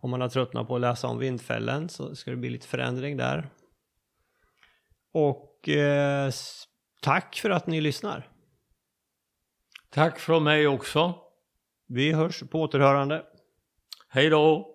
[0.00, 3.16] Om man har tröttnat på att läsa om vindfällen så ska det bli lite förändring
[3.16, 3.48] där.
[5.12, 6.30] Och eh,
[7.02, 8.28] tack för att ni lyssnar.
[9.90, 11.23] Tack från mig också.
[11.86, 13.22] Vi hörs på återhörande.
[14.08, 14.73] Hej då!